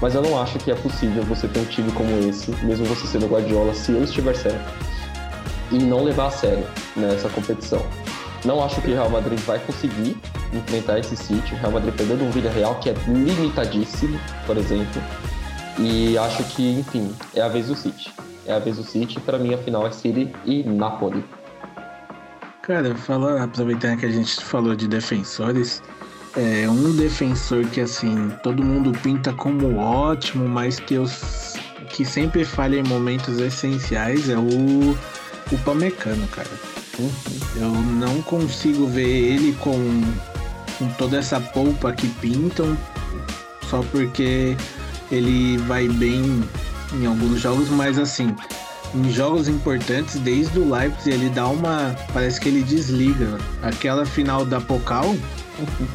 [0.02, 3.06] Mas eu não acho que é possível você ter um time como esse, mesmo você
[3.06, 4.70] sendo Guardiola, se ele estiver certo,
[5.70, 7.80] e não levar a sério nessa competição.
[8.44, 10.16] Não acho que o Real Madrid vai conseguir
[10.52, 11.54] enfrentar esse City.
[11.54, 15.00] O Real Madrid perdeu um Villarreal que é limitadíssimo, por exemplo.
[15.78, 18.12] E acho que, enfim, é a vez do City.
[18.46, 19.20] É a vez do City.
[19.20, 21.24] Para mim, a final é City e Napoli.
[22.62, 25.82] Cara, fala, aproveitando que a gente falou de defensores,
[26.36, 31.04] é um defensor que assim todo mundo pinta como ótimo, mas que eu
[31.90, 34.96] que sempre falha em momentos essenciais é o
[35.50, 36.48] o Pamecano, cara.
[37.56, 40.02] Eu não consigo ver ele com,
[40.78, 42.76] com toda essa polpa que pintam,
[43.68, 44.56] só porque
[45.10, 46.42] ele vai bem
[46.94, 48.34] em alguns jogos, mas assim,
[48.94, 51.96] em jogos importantes, desde o Leipzig, ele dá uma.
[52.12, 53.38] Parece que ele desliga.
[53.62, 55.16] Aquela final da Pokal,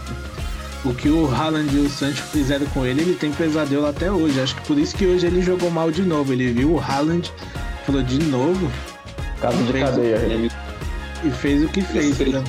[0.83, 4.39] o que o Haaland e o Sancho fizeram com ele, ele tem pesadelo até hoje.
[4.41, 6.33] Acho que por isso que hoje ele jogou mal de novo.
[6.33, 7.31] Ele viu o Haaland,
[7.85, 8.71] falou de novo.
[9.39, 10.15] Caso de cadeia.
[10.15, 10.51] Ele...
[11.23, 12.19] E fez o que fez.
[12.19, 12.43] Ele, né?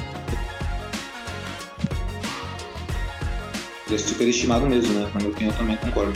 [3.86, 5.10] ele é super estimado mesmo, né?
[5.14, 6.12] Na minha opinião, também concordo.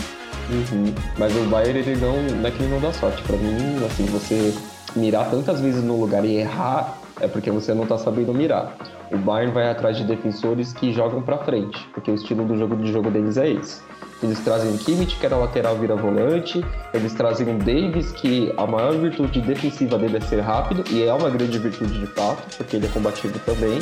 [0.50, 0.94] Uhum.
[1.18, 3.22] Mas o Bayern, ele não, não é que ele não dá sorte.
[3.22, 4.54] Pra mim, assim, você
[4.94, 8.76] mirar tantas vezes no lugar e errar é porque você não tá sabendo mirar.
[9.10, 12.76] O Bayern vai atrás de defensores que jogam para frente, porque o estilo do jogo
[12.76, 13.80] de jogo deles é esse.
[14.22, 16.64] Eles trazem o Kimmich, que era lateral, vira volante.
[16.94, 21.12] Eles trazem o Davis, que a maior virtude defensiva dele é ser rápido, e é
[21.12, 23.78] uma grande virtude de fato, porque ele é combativo também.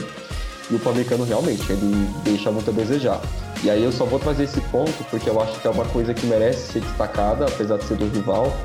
[0.71, 3.21] E o Pamecano realmente, ele deixa muito a desejar.
[3.63, 6.15] E aí eu só vou trazer esse ponto porque eu acho que é uma coisa
[6.15, 8.57] que merece ser destacada, apesar de ser do rival.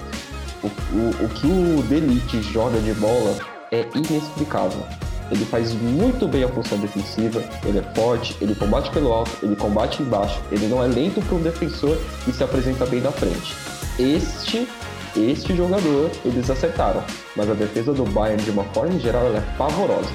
[0.63, 3.35] O, o, o que o Delite joga de bola
[3.71, 4.85] é inexplicável.
[5.31, 9.55] Ele faz muito bem a função defensiva, ele é forte, ele combate pelo alto, ele
[9.55, 11.97] combate embaixo, ele não é lento para um defensor
[12.27, 13.55] e se apresenta bem na frente.
[13.97, 14.67] Este,
[15.15, 17.03] este jogador, eles acertaram,
[17.35, 20.11] mas a defesa do Bayern, de uma forma geral, é pavorosa.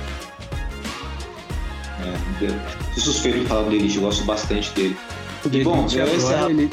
[2.03, 2.55] É, eu
[2.95, 4.97] sou suspeito de falar dele, eu gosto bastante dele.
[5.45, 6.71] O e, bom, agora, ele,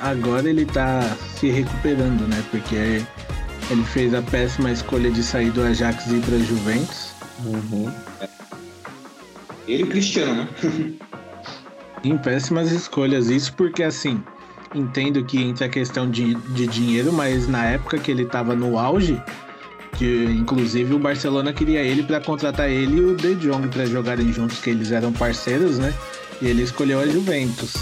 [0.00, 2.42] agora ele tá se recuperando, né?
[2.50, 3.04] Porque
[3.70, 7.03] ele fez a péssima escolha de sair do Ajax e ir para Juventus.
[7.44, 7.92] Uhum.
[9.66, 10.48] Ele e o Cristiano, né?
[12.04, 13.28] em péssimas escolhas.
[13.28, 14.22] Isso porque, assim,
[14.74, 18.78] entendo que entra a questão de, de dinheiro, mas na época que ele estava no
[18.78, 19.20] auge,
[19.96, 24.32] que inclusive o Barcelona queria ele para contratar ele e o De Jong para jogarem
[24.32, 25.94] juntos, que eles eram parceiros, né?
[26.42, 27.74] E ele escolheu a Juventus.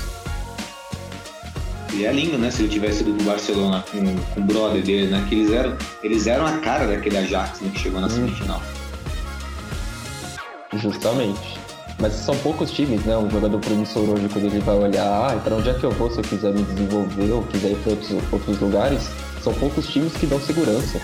[1.95, 2.51] E é lindo, né?
[2.51, 5.25] Se ele tivesse ido pro Barcelona com, com o brother dele, né?
[5.29, 7.71] Que eles eram, eles eram a cara daquele Ajax, né?
[7.73, 8.11] Que chegou na hum.
[8.11, 8.63] semifinal.
[10.75, 11.61] Justamente.
[11.99, 13.17] Mas são poucos times, né?
[13.17, 16.11] Um jogador promissor hoje, quando ele vai olhar, ah, para onde é que eu vou
[16.11, 19.11] se eu quiser me desenvolver ou quiser ir para outros, outros lugares,
[19.43, 21.01] são poucos times que dão segurança.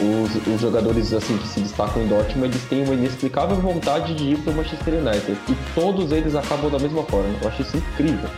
[0.00, 4.30] Os, os, jogadores assim que se destacam em Dortmund, eles têm uma inexplicável vontade de
[4.30, 5.36] ir para o Manchester United.
[5.48, 7.28] E todos eles acabam da mesma forma.
[7.42, 8.30] Eu acho isso incrível.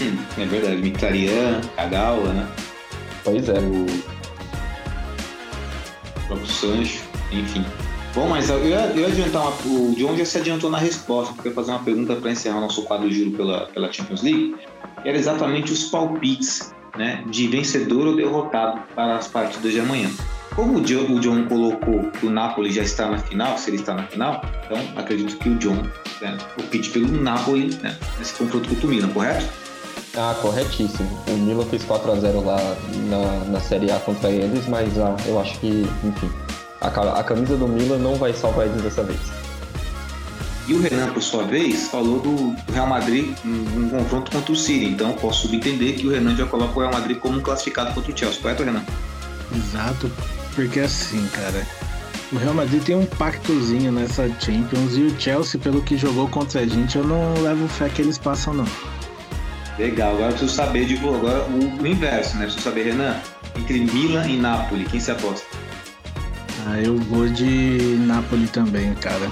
[0.00, 0.76] Hum, é verdade.
[0.76, 2.48] Mictarian, Kagawa, né?
[3.22, 3.58] Pois é.
[3.58, 3.86] O
[6.26, 7.64] próprio Sancho, enfim.
[8.12, 11.32] Bom, mas eu ia, eu ia adiantar uma, o John já se adiantou na resposta,
[11.32, 14.56] porque eu ia fazer uma pergunta para encerrar nosso quadro giro pela, pela Champions League.
[15.04, 20.10] Era exatamente os palpites né, de vencedor ou derrotado para as partidas de amanhã.
[20.56, 23.76] Como o John, o John colocou que o Napoli já está na final, se ele
[23.76, 25.80] está na final, então acredito que o John
[26.20, 29.46] né, opte pelo Napoli né, nesse confronto contra o Milan, correto?
[30.16, 31.08] Ah, corretíssimo.
[31.28, 32.58] O Milan fez 4x0 lá
[33.08, 36.28] na, na Série A contra eles, mas ah, eu acho que, enfim,
[36.80, 39.20] a, a camisa do Milan não vai salvar eles dessa vez.
[40.66, 44.56] E o Renan, por sua vez, falou do Real Madrid em um confronto contra o
[44.56, 44.86] City.
[44.86, 48.16] Então posso subentender que o Renan já coloca o Real Madrid como classificado contra o
[48.16, 48.84] Chelsea, correto, Renan?
[49.52, 50.10] Exato,
[50.54, 51.66] porque assim, cara,
[52.32, 56.60] o Real Madrid tem um pactozinho nessa Champions e o Chelsea, pelo que jogou contra
[56.60, 58.66] a gente, eu não levo fé que eles passam, não.
[59.76, 62.44] Legal, agora eu preciso saber de agora o, o inverso, né?
[62.44, 63.16] Preciso saber, Renan,
[63.56, 65.44] entre Milan e Napoli, quem se aposta?
[66.66, 69.30] Ah, eu vou de Napoli também, cara.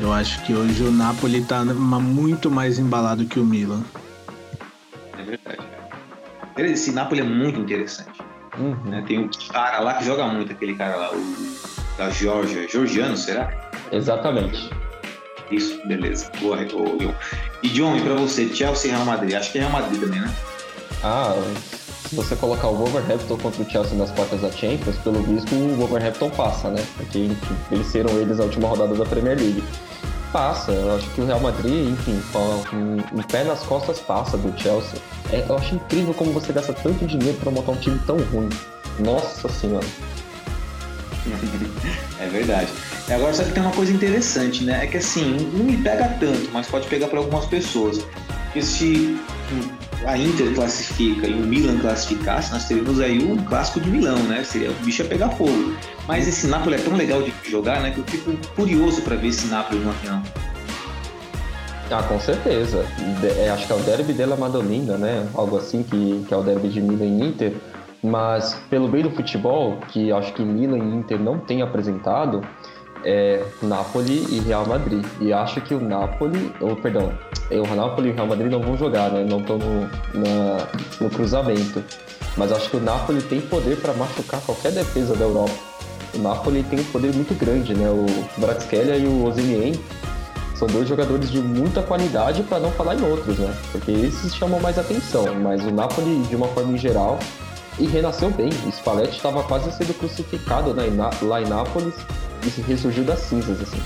[0.00, 3.82] Eu acho que hoje o Napoli tá muito mais embalado que o Milan.
[5.18, 5.58] É verdade.
[6.56, 8.20] Esse Napoli é muito interessante.
[8.58, 8.76] Uhum.
[8.84, 9.04] Né?
[9.06, 12.68] Tem um cara lá que joga muito, aquele cara lá, o da Georgia.
[12.68, 13.52] Georgiano, será?
[13.90, 14.70] Exatamente.
[15.50, 16.30] Isso, beleza.
[16.40, 17.14] Boa, John.
[17.62, 19.34] E John, e pra você, Chelsea e Real Madrid?
[19.34, 20.32] Acho que é Real Madrid também, né?
[21.02, 21.34] Ah,
[22.08, 25.76] se você colocar o Wolverhampton contra o Chelsea nas quartas da Champions, pelo visto o
[25.76, 26.82] Wolverhampton passa, né?
[26.96, 29.62] Porque, enfim, eles serão eles a última rodada da Premier League
[30.32, 30.72] passa.
[30.72, 34.98] Eu acho que o Real Madrid, enfim, com um pé nas costas passa do Chelsea.
[35.30, 38.48] É, eu acho incrível como você gasta tanto dinheiro para montar um time tão ruim.
[38.98, 39.86] Nossa senhora.
[42.20, 42.68] é verdade.
[43.06, 44.84] E agora só que tem uma coisa interessante, né?
[44.84, 47.98] É que assim, não me pega tanto, mas pode pegar para algumas pessoas.
[48.44, 49.18] Porque se
[50.06, 54.44] a Inter classifica e o Milan classificasse, nós teríamos aí um clássico de Milão, né?
[54.44, 55.74] Seria o bicho a pegar fogo.
[56.06, 57.90] Mas esse Napoli é tão legal de jogar, né?
[57.90, 60.22] Que eu fico curioso para ver esse Napoli no final.
[61.90, 62.84] Ah, com certeza.
[63.38, 65.26] É, acho que é o derby della Madonnina, né?
[65.34, 67.54] Algo assim que, que é o derby de Milan e Inter.
[68.02, 72.42] Mas pelo bem do futebol, que acho que Milan e Inter não têm apresentado,
[73.04, 75.04] é Napoli e Real Madrid.
[75.20, 77.12] E acho que o Napoli, ou perdão,
[77.50, 79.26] o Napoli e o Real Madrid não vão jogar, né?
[79.28, 79.88] Não estão no,
[81.00, 81.82] no cruzamento.
[82.36, 85.54] Mas acho que o Napoli tem poder para machucar qualquer defesa da Europa.
[86.14, 87.88] O Napoli tem um poder muito grande, né?
[87.90, 88.06] O
[88.40, 89.78] Bratskelia e o Osimhen
[90.54, 93.54] são dois jogadores de muita qualidade, para não falar em outros, né?
[93.70, 95.34] Porque esses chamam mais atenção.
[95.40, 97.18] Mas o Napoli, de uma forma em geral,
[97.78, 98.50] e renasceu bem.
[98.66, 100.84] O Spalletti estava quase sendo crucificado né,
[101.22, 101.94] lá em Nápoles
[102.66, 103.80] ressurgiu das cinzas, assim.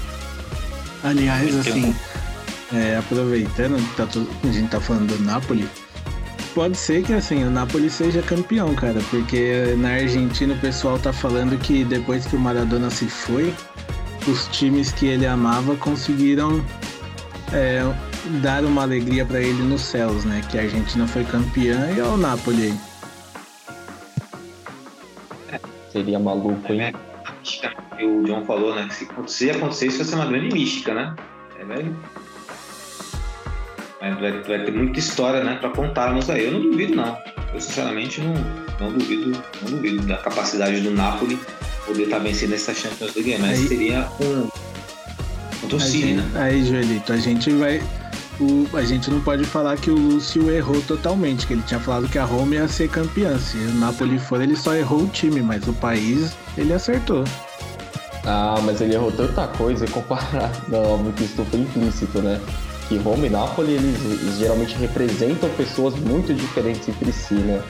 [1.04, 1.94] Aliás, assim,
[2.72, 5.68] é, aproveitando que tá tudo, a gente tá falando do Napoli,
[6.54, 11.12] pode ser que assim, o Napoli seja campeão, cara, porque na Argentina o pessoal tá
[11.12, 13.52] falando que depois que o Maradona se foi,
[14.28, 16.64] os times que ele amava conseguiram
[17.52, 17.82] é,
[18.40, 20.42] dar uma alegria para ele nos céus, né?
[20.50, 22.74] Que a Argentina foi campeã e olha o Napoli aí.
[25.92, 26.94] Seria maluco, hein?
[27.62, 28.88] É, que o John falou, né?
[28.90, 31.14] Se acontecer, acontecer, isso vai ser uma grande mística, né?
[31.58, 31.96] É velho.
[34.00, 36.44] Vai, vai, vai, ter muita história, né, para contarmos aí.
[36.46, 37.16] Eu não duvido, não.
[37.54, 38.34] Eu, sinceramente, não,
[38.80, 39.30] não duvido,
[39.62, 41.38] não duvido da capacidade do Napoli
[41.86, 44.48] poder estar tá vencendo essa Champions League, mas aí, seria um,
[45.64, 46.40] um torcida, né?
[46.40, 47.80] Aí, Joelito, a gente vai
[48.42, 52.08] o, a gente não pode falar que o Lúcio errou totalmente, que ele tinha falado
[52.08, 53.38] que a Roma ia ser campeã.
[53.38, 57.24] Se o Napoli for, ele só errou o time, mas o país ele acertou.
[58.24, 60.56] Ah, mas ele errou tanta coisa comparado.
[60.68, 62.40] Não, muito isso foi implícito, né?
[62.88, 67.62] Que Roma e Napoli, eles, eles geralmente representam pessoas muito diferentes entre si, né?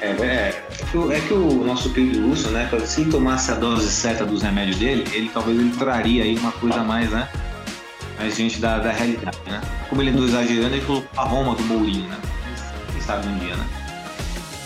[0.00, 0.64] É, é,
[1.10, 5.04] é que o nosso querido Lúcio, né, se tomasse a dose certa dos remédios dele,
[5.12, 7.28] ele talvez ele traria aí uma coisa mais, né?
[8.18, 9.60] Mais gente da, da realidade, né?
[9.88, 12.18] Como ele andou exagerando, ele falou a Roma do Mourinho, né?
[12.92, 13.66] Quem sabe um dia, né?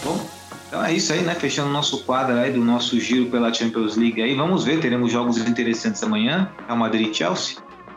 [0.04, 0.28] Bom,
[0.68, 1.34] então é isso aí, né?
[1.34, 4.34] Fechando o nosso quadro aí do nosso giro pela Champions League aí.
[4.36, 6.48] Vamos ver, teremos jogos interessantes amanhã.
[6.66, 7.56] Real Madrid e Chelsea.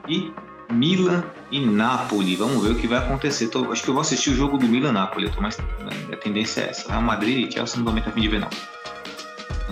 [0.10, 0.34] E
[0.72, 2.36] Milan e Napoli.
[2.36, 3.48] Vamos ver o que vai acontecer.
[3.50, 5.30] Tô, acho que eu vou assistir o jogo do Milan Napoli.
[5.30, 5.58] Tô mais,
[6.12, 6.90] a tendência é essa.
[6.90, 8.50] Real Madrid e Chelsea não dou muito a fim de ver, não.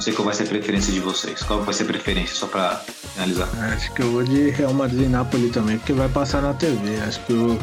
[0.02, 1.44] Não sei qual vai ser a preferência de vocês.
[1.44, 2.82] Qual vai ser a preferência, só para
[3.14, 3.48] finalizar?
[3.72, 7.00] Acho que eu vou de Real Madrid e Napoli também, porque vai passar na TV.
[7.02, 7.60] Acho que o,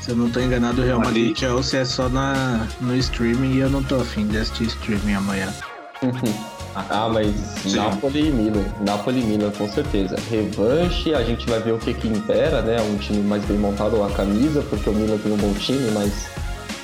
[0.00, 3.54] se eu não tô enganado, o Real Madrid e Chelsea é só na, no streaming
[3.54, 5.52] e eu não tô afim de assistir streaming amanhã.
[6.74, 7.76] Ah, mas Sim.
[7.76, 8.64] Napoli e Milan.
[8.80, 10.16] Napoli e Milan, com certeza.
[10.30, 12.80] Revanche, a gente vai ver o que que impera, né?
[12.80, 16.30] Um time mais bem montado, a camisa, porque o Milan tem um bom time, mas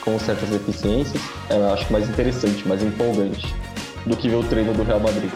[0.02, 1.22] com certas deficiências.
[1.48, 3.56] É, eu acho mais interessante, mais empolgante
[4.06, 5.30] do que ver o treino do Real Madrid.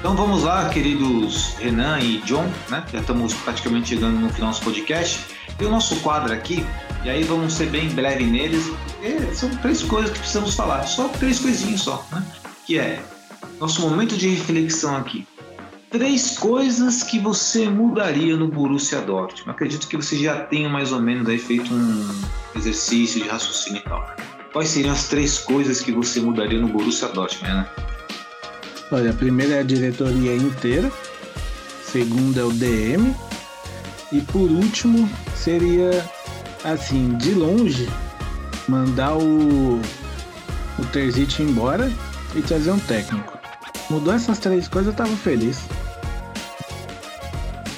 [0.00, 2.82] Então vamos lá, queridos Renan e John, né?
[2.90, 5.20] Já estamos praticamente chegando no final do nosso podcast.
[5.60, 6.64] E o nosso quadro aqui,
[7.04, 11.06] e aí vamos ser bem breve neles, porque são três coisas que precisamos falar, só
[11.08, 12.24] três coisinhas só, né?
[12.66, 13.02] Que é
[13.60, 15.28] nosso momento de reflexão aqui.
[15.90, 19.50] Três coisas que você mudaria no Borussia Dortmund.
[19.50, 22.22] Acredito que você já tenha mais ou menos aí feito um
[22.56, 24.16] exercício de raciocínio e tal.
[24.52, 27.66] Quais seriam as três coisas que você mudaria no Borussia Dortmund, né?
[28.90, 30.90] Olha, a primeira é a diretoria inteira,
[31.84, 33.14] segunda é o DM
[34.10, 36.04] e por último seria
[36.64, 37.88] assim, de longe,
[38.68, 39.80] mandar o
[40.80, 41.92] o Terzic embora
[42.34, 43.38] e trazer um técnico.
[43.88, 45.60] Mudou essas três coisas, eu tava feliz.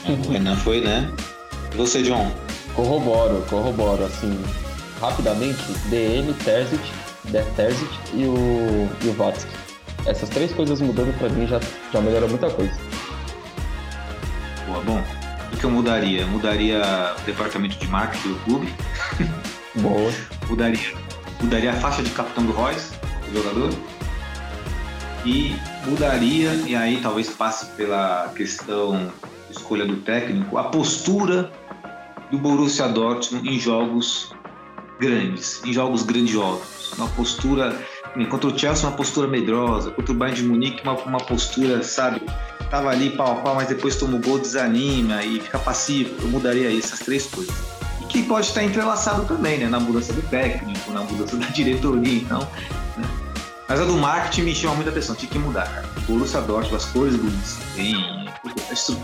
[0.07, 1.11] O Renan foi, né?
[1.77, 2.31] Você, John?
[2.75, 4.39] Corroboro, corroboro, assim,
[5.03, 6.80] rapidamente, DM, Terzic,
[7.57, 9.50] Terzic e o, e o Vatsky.
[10.07, 11.61] Essas três coisas mudando para mim já,
[11.92, 12.72] já melhora muita coisa.
[14.66, 15.03] Boa, bom.
[15.53, 16.24] O que eu mudaria?
[16.26, 16.80] Mudaria
[17.18, 18.74] o departamento de marketing do clube.
[19.74, 20.12] Boa.
[20.48, 20.94] mudaria,
[21.40, 22.92] mudaria a faixa de capitão do Royce,
[23.26, 23.70] do jogador.
[25.24, 29.11] E mudaria, e aí talvez passe pela questão
[29.50, 31.50] escolha do técnico, a postura
[32.30, 34.32] do Borussia Dortmund em jogos
[35.03, 36.92] grandes, em jogos grandiosos.
[36.96, 37.76] Uma postura,
[38.30, 42.22] contra o Chelsea, uma postura medrosa, contra o Bayern de Munique, uma, uma postura, sabe,
[42.70, 46.14] tava ali pau a pau, mas depois toma o gol, desanima e fica passivo.
[46.22, 47.55] Eu mudaria essas três coisas.
[48.00, 52.18] E que pode estar entrelaçado também, né, na mudança do técnico, na mudança da diretoria,
[52.18, 52.40] então.
[52.96, 53.09] Né?
[53.68, 55.88] Mas a do marketing me chama muita atenção, tinha que mudar, cara.
[55.96, 58.30] O Borussia Dortmund, as cores do desempenho,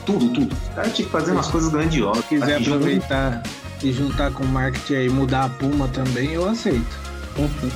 [0.06, 0.54] tudo, tudo.
[0.54, 2.22] O cara tinha que fazer umas coisas grandiosas.
[2.24, 3.42] Se quiser aproveitar
[3.82, 6.98] e juntar com o marketing e mudar a Puma também, eu aceito.
[7.36, 7.70] Uhum.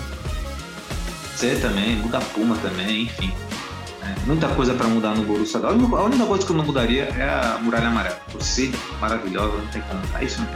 [1.34, 3.32] Você também, muda a Puma também, enfim.
[4.02, 5.60] É, muita coisa para mudar no Borussia.
[5.60, 8.20] A única coisa que eu não mudaria é a muralha amarela.
[8.30, 10.00] Torcida maravilhosa, não tem como.
[10.18, 10.48] É isso, né?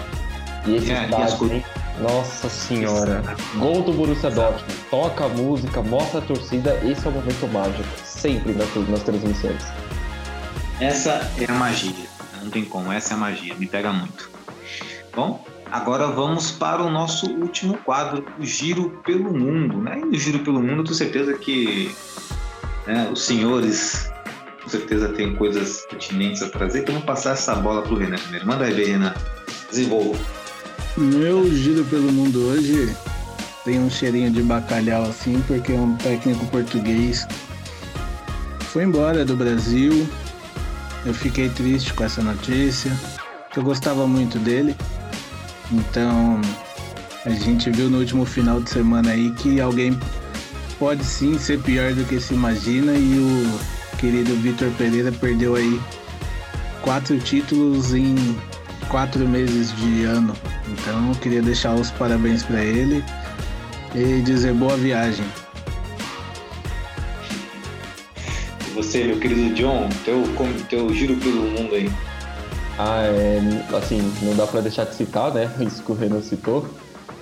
[0.67, 1.65] E esse é, estádio,
[2.01, 3.23] Nossa senhora.
[3.55, 4.75] Gol do Borussia Dortmund.
[4.91, 6.75] Toca a música, mostra a torcida.
[6.85, 7.89] Esse é o momento mágico.
[8.05, 9.63] Sempre nas, nas transmissões.
[10.81, 12.07] Essa é a magia.
[12.43, 12.93] Não tem como.
[12.93, 13.55] Essa é a magia.
[13.55, 14.36] Me pega muito.
[15.17, 15.43] Bom,
[15.73, 19.81] agora vamos para o nosso último quadro, o Giro pelo Mundo.
[19.81, 19.99] Né?
[19.99, 21.91] E no Giro pelo Mundo, eu tenho certeza que
[22.87, 24.13] né, os senhores
[24.63, 26.81] com certeza têm coisas pertinentes a trazer.
[26.81, 28.47] Então, vamos passar essa bola para o Renan primeiro.
[28.47, 29.15] Manda aí, Renan.
[29.71, 30.19] Desenvolva.
[30.99, 32.95] Meu giro pelo mundo hoje
[33.65, 37.27] tem um cheirinho de bacalhau assim, porque um técnico português
[38.59, 40.07] foi embora do Brasil.
[41.07, 42.93] Eu fiquei triste com essa notícia.
[43.57, 44.77] Eu gostava muito dele.
[45.73, 46.41] Então,
[47.25, 49.99] a gente viu no último final de semana aí que alguém
[50.79, 55.81] pode sim ser pior do que se imagina e o querido Vitor Pereira perdeu aí
[56.83, 58.15] quatro títulos em
[58.89, 60.35] quatro meses de ano.
[60.69, 63.05] Então, eu queria deixar os parabéns para ele
[63.95, 65.25] e dizer boa viagem.
[68.75, 70.23] Você, meu querido John, teu,
[70.69, 71.91] teu giro pelo mundo aí.
[72.79, 73.41] Ah, é,
[73.77, 75.51] assim, não dá para deixar de citar, né?
[75.61, 76.67] Isso que o Renan citou.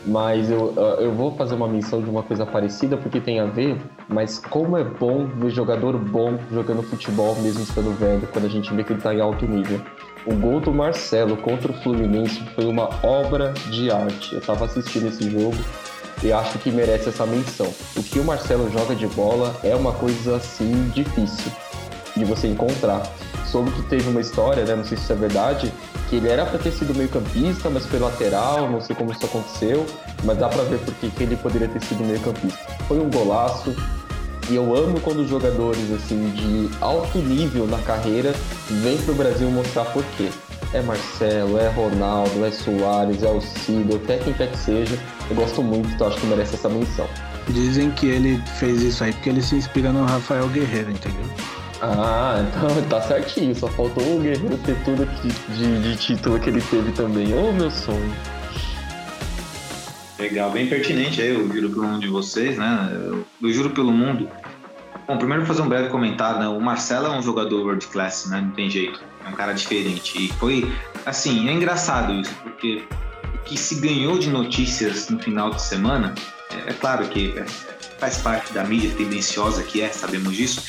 [0.07, 3.81] Mas eu, eu vou fazer uma menção de uma coisa parecida porque tem a ver,
[4.07, 8.73] mas como é bom ver jogador bom jogando futebol, mesmo estando velho, quando a gente
[8.75, 9.81] vê que ele está em alto nível.
[10.27, 14.35] O gol do Marcelo contra o Fluminense foi uma obra de arte.
[14.35, 15.57] Eu estava assistindo esse jogo
[16.23, 17.73] e acho que merece essa menção.
[17.97, 21.51] O que o Marcelo joga de bola é uma coisa assim difícil
[22.15, 23.03] de você encontrar
[23.55, 24.75] soube que teve uma história, né?
[24.75, 25.73] Não sei se isso é verdade,
[26.11, 29.25] que ele era para ter sido meio campista, mas foi lateral, não sei como isso
[29.25, 29.87] aconteceu,
[30.25, 32.59] mas dá para ver porque que ele poderia ter sido meio campista.
[32.89, 33.73] Foi um golaço,
[34.51, 38.35] e eu amo quando jogadores assim de alto nível na carreira
[38.69, 40.31] vêm pro Brasil mostrar por quê.
[40.73, 44.99] É Marcelo, é Ronaldo, é Soares, é o Cid, até quem quer que seja.
[45.31, 47.07] Eu gosto muito, então acho que merece essa menção.
[47.49, 51.54] Dizem que ele fez isso aí porque ele se inspira no Rafael Guerreiro, entendeu?
[51.81, 53.55] Ah, então tá certinho.
[53.55, 57.33] Só faltou o Guerreiro ter tudo de, de, de título que ele teve também.
[57.35, 58.15] Ô, oh, meu sonho.
[60.19, 62.91] Legal, bem pertinente aí, eu juro pelo mundo de vocês, né?
[63.43, 64.29] Eu, juro pelo mundo.
[65.07, 66.49] Bom, primeiro fazer um breve comentário, né?
[66.49, 68.41] O Marcelo é um jogador world class, né?
[68.41, 69.03] Não tem jeito.
[69.27, 70.25] É um cara diferente.
[70.25, 70.73] E foi,
[71.05, 72.85] assim, é engraçado isso, porque
[73.35, 76.15] o que se ganhou de notícias no final de semana,
[76.51, 77.45] é, é claro que é,
[77.99, 80.63] faz parte da mídia tendenciosa que é, sabemos disso,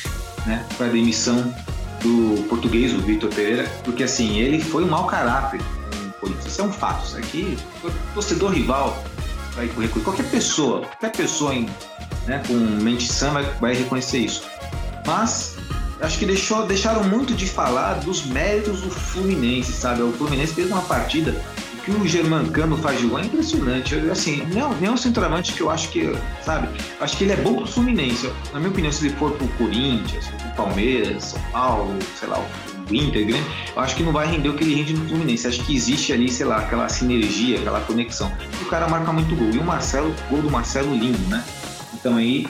[0.46, 0.64] né?
[0.76, 1.52] Foi a demissão
[2.00, 5.60] do português, o Vitor Pereira, porque assim, ele foi um mau caráter
[6.04, 6.46] no Corinthians.
[6.46, 7.04] Isso é um fato.
[7.04, 7.58] Isso aqui,
[8.14, 9.02] torcedor rival
[9.54, 10.00] vai reconhecer.
[10.00, 11.68] Qualquer pessoa, qualquer pessoa em,
[12.26, 14.44] né, com mente sã vai, vai reconhecer isso.
[15.06, 15.56] Mas
[16.00, 20.02] acho que deixou, deixaram muito de falar dos méritos do Fluminense, sabe?
[20.02, 21.34] O Fluminense fez uma partida
[21.86, 23.94] que o Germancano faz de gol é impressionante.
[23.94, 26.68] Eu, assim, não, nem é um centroavante que eu acho que, sabe?
[27.00, 28.28] Acho que ele é bom pro Fluminense.
[28.52, 32.94] Na minha opinião, se ele for pro Corinthians, pro Palmeiras, São Paulo, sei lá, o
[32.94, 35.46] Inter, Grêmio, eu acho que não vai render o que ele rende no Fluminense.
[35.46, 38.32] Acho que existe ali, sei lá, aquela sinergia, aquela conexão.
[38.60, 39.50] O cara marca muito gol.
[39.50, 41.44] E o Marcelo, o gol do Marcelo lindo, né?
[41.94, 42.48] Então aí,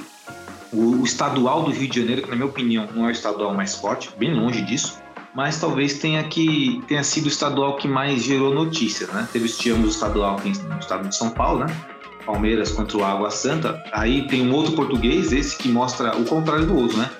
[0.73, 3.75] o estadual do Rio de Janeiro, que na minha opinião não é o estadual mais
[3.75, 4.99] forte, bem longe disso,
[5.37, 9.29] mas talvez tenha que tenha sido o estadual que mais gerou notícias, né?
[9.31, 11.77] Teve os tivemos o estadual aqui no estado de São Paulo, né?
[12.25, 13.85] Palmeiras contra o Água Santa.
[13.93, 17.11] Aí tem um outro português, esse que mostra o contrário do outro, né?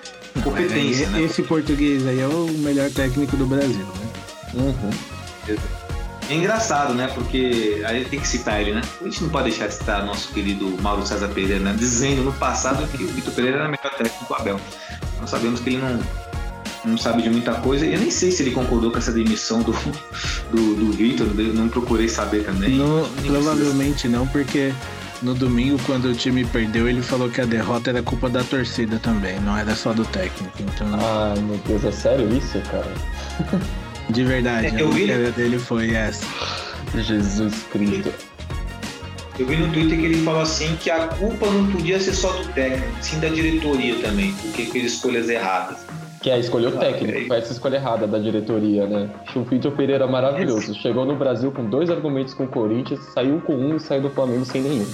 [0.43, 1.22] Competência, né?
[1.22, 4.12] Esse português aí é o melhor técnico do Brasil, né?
[4.55, 5.56] Uhum.
[6.30, 7.09] É engraçado, né?
[7.14, 8.82] Porque aí tem que citar ele, né?
[9.02, 11.76] A gente não pode deixar de citar nosso querido Mauro César Pereira, né?
[11.78, 14.60] Dizendo no passado que o Vitor Pereira era melhor técnico do Abel.
[15.20, 16.01] Nós sabemos que ele não,
[16.86, 17.84] não sabe de muita coisa.
[17.86, 19.72] Eu nem sei se ele concordou com essa demissão do,
[20.52, 22.70] do, do Vitor, não procurei saber também.
[22.78, 24.72] Nem provavelmente não, porque
[25.22, 28.98] no domingo, quando o time perdeu, ele falou que a derrota era culpa da torcida
[28.98, 30.52] também, não era só do técnico.
[30.60, 32.92] Então, Ai, meu Deus, é sério isso, cara?
[34.10, 36.24] de verdade, É, a eu vi- matéria dele foi essa.
[36.94, 38.12] Jesus Cristo.
[39.38, 42.32] Eu vi no Twitter que ele falou assim que a culpa não podia ser só
[42.32, 45.76] do técnico, sim da diretoria também, porque fez escolhas erradas.
[46.26, 49.08] Que é escolher o Ah, técnico, foi essa escolha errada da diretoria, né?
[49.36, 50.74] O Vitor Pereira maravilhoso.
[50.74, 54.10] Chegou no Brasil com dois argumentos com o Corinthians, saiu com um e saiu do
[54.10, 54.86] Flamengo sem nenhum.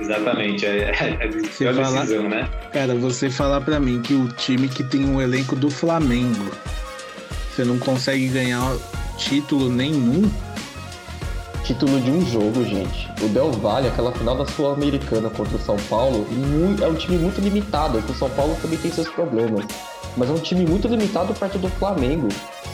[0.00, 2.50] Exatamente, é, é, é a Você pior fala- decisão, né?
[2.72, 6.50] Cara, você falar pra mim que o time que tem um elenco do Flamengo,
[7.54, 8.76] você não consegue ganhar
[9.16, 10.28] título nenhum,
[11.70, 13.08] Título de um jogo, gente.
[13.22, 16.26] O Del Valle, aquela final da Sul-Americana contra o São Paulo,
[16.82, 17.96] é um time muito limitado.
[17.96, 19.64] É que o São Paulo também tem seus problemas.
[20.16, 22.26] Mas é um time muito limitado perto do Flamengo.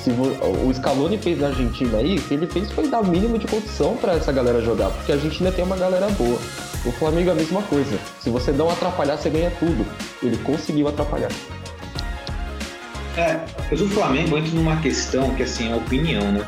[0.02, 3.38] Se o Scaloni fez na Argentina aí, o que ele fez foi dar o mínimo
[3.38, 6.38] de condição pra essa galera jogar, porque a Argentina tem uma galera boa.
[6.86, 7.98] O Flamengo é a mesma coisa.
[8.18, 9.86] Se você não atrapalhar, você ganha tudo.
[10.22, 11.30] Ele conseguiu atrapalhar.
[13.14, 13.40] É,
[13.70, 16.46] mas o Flamengo entra numa questão que assim, é opinião, né?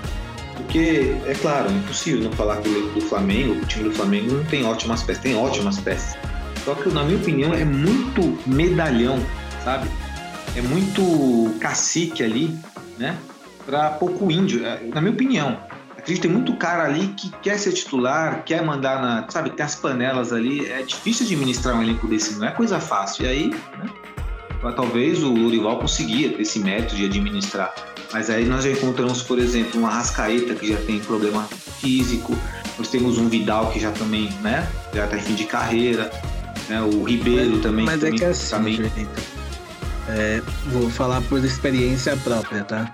[0.59, 3.95] Porque, é claro, é impossível não falar que o elenco do Flamengo, o time do
[3.95, 6.19] Flamengo não tem ótimas peças, tem ótimas peças.
[6.65, 9.19] Só que, na minha opinião, é muito medalhão,
[9.65, 9.89] sabe?
[10.57, 12.59] É muito cacique ali,
[12.99, 13.17] né?
[13.65, 15.59] Pra pouco índio, é, na minha opinião.
[15.97, 19.29] Acredito tem muito cara ali que quer ser titular, quer mandar na.
[19.29, 20.67] Sabe, tem as panelas ali.
[20.67, 23.25] É difícil administrar um elenco desse, não é coisa fácil.
[23.25, 23.91] E aí, né?
[24.75, 27.75] Talvez o Lorival conseguia ter esse método de administrar.
[28.13, 31.47] Mas aí nós já encontramos, por exemplo, um Arrascaeta que já tem problema
[31.81, 32.37] físico,
[32.79, 36.11] nós temos um Vidal que já também, né, já está em fim de carreira,
[36.69, 37.85] né, o Ribeiro também.
[37.85, 39.09] mas é também, que é assim, também-.
[40.09, 42.93] É, vou falar por experiência própria, tá?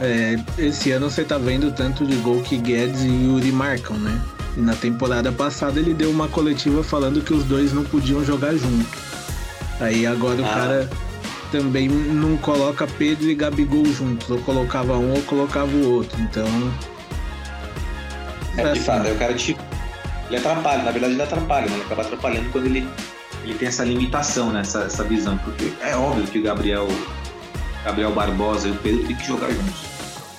[0.00, 4.20] É, esse ano você tá vendo tanto de gol que Guedes e Yuri marcam, né?
[4.56, 8.56] E na temporada passada ele deu uma coletiva falando que os dois não podiam jogar
[8.56, 9.09] junto.
[9.80, 10.48] Aí agora o Ah.
[10.48, 10.90] cara
[11.50, 16.20] também não coloca Pedro e Gabigol juntos, ou colocava um ou colocava o outro.
[16.20, 16.46] Então.
[18.56, 19.62] É, de assim, fato, é o cara tipo.
[20.28, 21.74] Ele atrapalha, na verdade ele atrapalha, né?
[21.74, 22.88] Ele acaba atrapalhando quando ele,
[23.42, 24.60] ele tem essa limitação, né?
[24.60, 25.36] Essa, essa visão.
[25.38, 26.86] Porque é óbvio que o Gabriel,
[27.84, 29.82] Gabriel Barbosa e o Pedro têm que jogar juntos.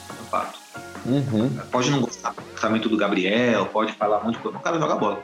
[0.10, 0.60] É um fato.
[1.06, 1.50] Uhum.
[1.72, 4.64] Pode não gostar do comportamento do Gabriel, pode falar um monte de coisa, mas o
[4.64, 5.24] cara joga bola.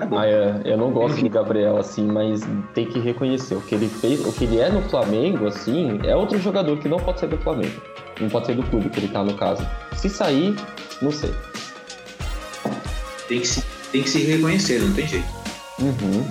[0.00, 2.40] Ah, é, eu não gosto do Gabriel, assim, mas
[2.74, 3.54] tem que reconhecer.
[3.54, 6.88] O que ele fez, o que ele é no Flamengo, assim, é outro jogador que
[6.88, 7.80] não pode ser do Flamengo.
[8.20, 9.66] Não pode ser do clube que ele tá, no caso.
[9.96, 10.54] Se sair,
[11.02, 11.34] não sei.
[13.28, 15.28] Tem, que se, tem que se reconhecer, não tem jeito.
[15.80, 16.24] Uhum.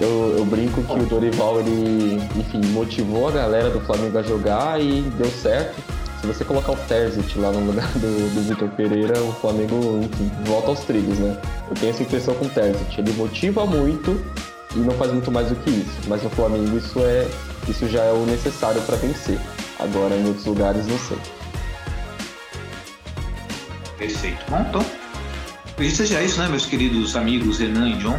[0.00, 4.80] Eu, eu brinco que o Dorival, ele, enfim, motivou a galera do Flamengo a jogar
[4.80, 5.80] e deu certo.
[6.24, 10.30] Se você colocar o Terzic lá no lugar do, do Vitor Pereira, o Flamengo, enfim,
[10.46, 11.38] volta aos trilhos, né?
[11.68, 12.98] Eu tenho essa impressão com o Terzic.
[12.98, 14.24] Ele motiva muito
[14.74, 16.00] e não faz muito mais do que isso.
[16.08, 17.28] Mas no Flamengo isso é
[17.68, 19.38] isso já é o necessário para vencer.
[19.78, 21.18] Agora em outros lugares não sei.
[23.98, 24.46] Perfeito.
[24.48, 24.86] Bom, então,
[25.72, 28.18] Acredito que seja isso, né, meus queridos amigos Renan e John?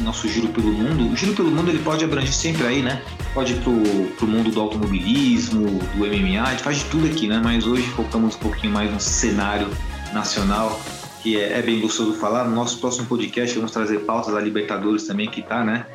[0.00, 1.12] Nosso giro pelo mundo.
[1.12, 3.02] O giro pelo mundo ele pode abranger sempre aí, né?
[3.32, 3.72] Pode ir pro,
[4.16, 7.40] pro mundo do automobilismo, do MMA, a gente faz de tudo aqui, né?
[7.42, 9.68] Mas hoje focamos um pouquinho mais no cenário
[10.12, 10.80] nacional,
[11.22, 12.44] que é, é bem gostoso falar.
[12.44, 15.86] No nosso próximo podcast vamos trazer pautas da Libertadores também, que tá, né?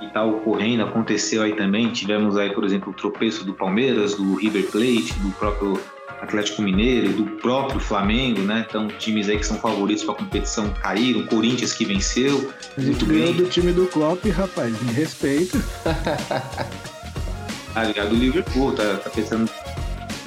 [0.00, 1.90] Que tá ocorrendo, aconteceu aí também.
[1.92, 5.80] Tivemos aí, por exemplo, o tropeço do Palmeiras, do River Plate, do próprio
[6.20, 8.66] Atlético Mineiro, do próprio Flamengo, né?
[8.68, 11.26] Então, times aí que são favoritos para a competição caíram.
[11.26, 12.52] Corinthians que venceu.
[12.76, 13.36] A gente muito ganhou bem.
[13.36, 14.80] do time do Klopp, rapaz.
[14.82, 15.58] Me respeita.
[17.72, 19.48] Ah, ligado do Liverpool, tá, tá pensando.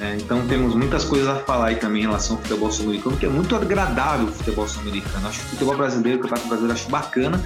[0.00, 3.26] É, então temos muitas coisas a falar aí também em relação ao futebol sul-americano, que
[3.26, 5.28] é muito agradável o futebol sul-americano.
[5.28, 7.36] Acho que o futebol brasileiro, o campeonato brasileiro, acho bacana,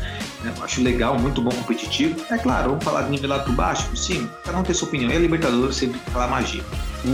[0.43, 0.55] né?
[0.63, 2.15] acho legal, muito bom competitivo.
[2.31, 5.11] É claro, vamos falar de nivelado por baixo, por cima, cada um tem sua opinião.
[5.11, 6.63] E a Libertadores sempre aquela magia.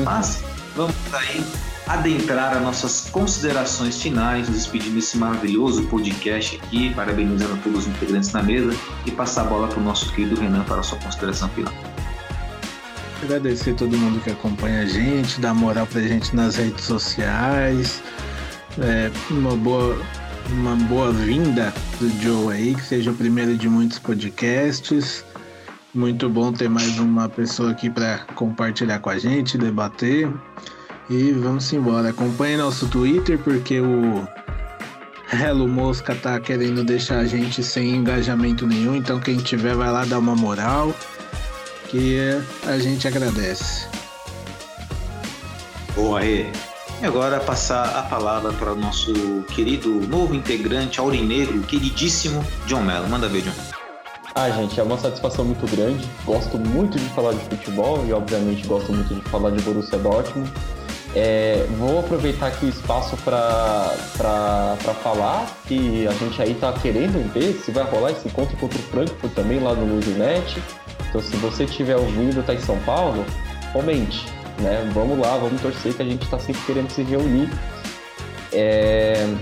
[0.05, 0.44] Mas
[0.75, 1.45] vamos aí
[1.87, 8.33] adentrar as nossas considerações finais, nos despedindo desse maravilhoso podcast aqui, parabenizando todos os integrantes
[8.33, 8.75] na mesa
[9.05, 11.73] e passar a bola para o nosso querido Renan para a sua consideração final.
[13.23, 18.03] Agradecer a todo mundo que acompanha a gente, dá moral pra gente nas redes sociais.
[18.79, 19.99] É, uma boa
[20.51, 25.25] uma boa vinda do Joe aí, que seja o primeiro de muitos podcasts.
[25.95, 30.29] Muito bom ter mais uma pessoa aqui para compartilhar com a gente, debater.
[31.09, 32.11] E vamos embora.
[32.11, 34.27] Acompanhe nosso Twitter, porque o
[35.33, 38.97] Hello Mosca tá querendo deixar a gente sem engajamento nenhum.
[38.97, 40.93] Então quem tiver vai lá dar uma moral.
[41.89, 42.19] Que
[42.66, 43.87] a gente agradece.
[45.95, 46.47] Boa, Rê.
[47.01, 53.09] E agora passar a palavra para o nosso querido novo integrante aurinegro, queridíssimo John Mello.
[53.09, 53.74] Manda ver, John.
[54.36, 56.05] Ah, gente, é uma satisfação muito grande.
[56.24, 60.51] Gosto muito de falar de futebol e, obviamente, gosto muito de falar de Borussia Dortmund.
[61.15, 67.52] É, vou aproveitar aqui o espaço para falar que a gente aí tá querendo ver
[67.65, 70.61] se vai rolar esse encontro contra o Frankfurt também lá no Luzinet.
[71.09, 73.24] Então, se você estiver ouvindo, tá em São Paulo,
[73.73, 74.27] comente,
[74.59, 74.90] né?
[74.93, 77.48] Vamos lá, vamos torcer que a gente está sempre querendo se reunir.
[78.52, 79.32] É...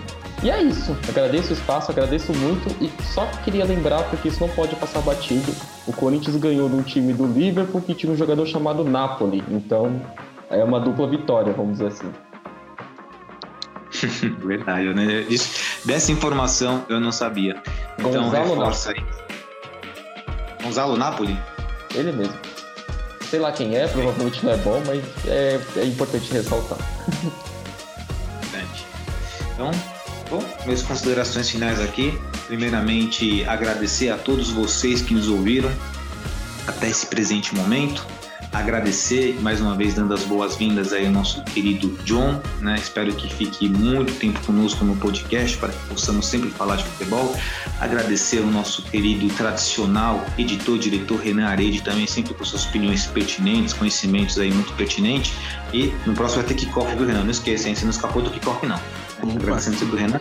[0.43, 0.97] E é isso.
[1.09, 5.55] Agradeço o espaço, agradeço muito e só queria lembrar, porque isso não pode passar batido.
[5.87, 9.43] O Corinthians ganhou de um time do Liverpool que tinha um jogador chamado Napoli.
[9.49, 10.03] Então,
[10.51, 12.13] é uma dupla vitória, vamos dizer assim.
[14.45, 15.25] Verdade, né?
[15.29, 17.63] Isso, dessa informação eu não sabia.
[17.99, 19.05] Então, Gonzalo reforça aí.
[20.61, 21.39] Gonzalo Napoli?
[21.95, 22.35] Ele mesmo.
[23.31, 26.79] Sei lá quem é, provavelmente não é bom, mas é, é importante ressaltar.
[28.43, 28.87] Verdade.
[29.55, 29.71] Então,
[30.33, 32.19] bom, minhas considerações finais aqui.
[32.47, 35.71] Primeiramente, agradecer a todos vocês que nos ouviram
[36.67, 38.07] até esse presente momento.
[38.51, 42.77] Agradecer mais uma vez dando as boas-vindas aí ao nosso querido John, né?
[42.77, 47.35] Espero que fique muito tempo conosco no podcast para que possamos sempre falar de futebol.
[47.81, 53.73] Agradecer ao nosso querido tradicional editor, diretor Renan Arede também sempre com suas opiniões pertinentes,
[53.73, 55.33] conhecimentos aí muito pertinentes.
[55.73, 57.75] E no próximo vai ter kickoff do Renan, não esqueça, hein?
[57.75, 58.81] Você não escapou do kickoff não.
[59.23, 60.21] Agradecendo sempre do Renan.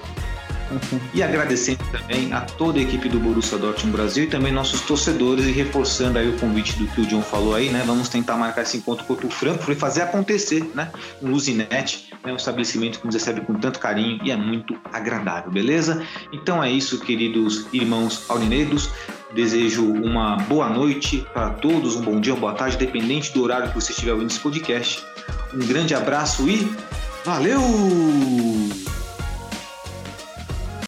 [1.14, 5.45] E agradecendo também a toda a equipe do Borussia Dortmund Brasil e também nossos torcedores
[5.45, 7.84] e reforçando aí o convite do que o John falou aí, né?
[7.86, 10.90] Vamos tentar marcar esse encontro contra o Frankfurt e fazer acontecer, né?
[11.22, 12.32] Um Luzinete, né?
[12.32, 16.06] um estabelecimento que nos recebe com tanto carinho e é muito agradável, beleza?
[16.32, 18.90] Então é isso, queridos irmãos aurinegros.
[19.34, 23.69] Desejo uma boa noite para todos, um bom dia, uma boa tarde, dependente do horário
[23.69, 25.03] que você estiver ouvindo esse podcast.
[25.53, 26.69] Um grande abraço e
[27.26, 27.61] valeu!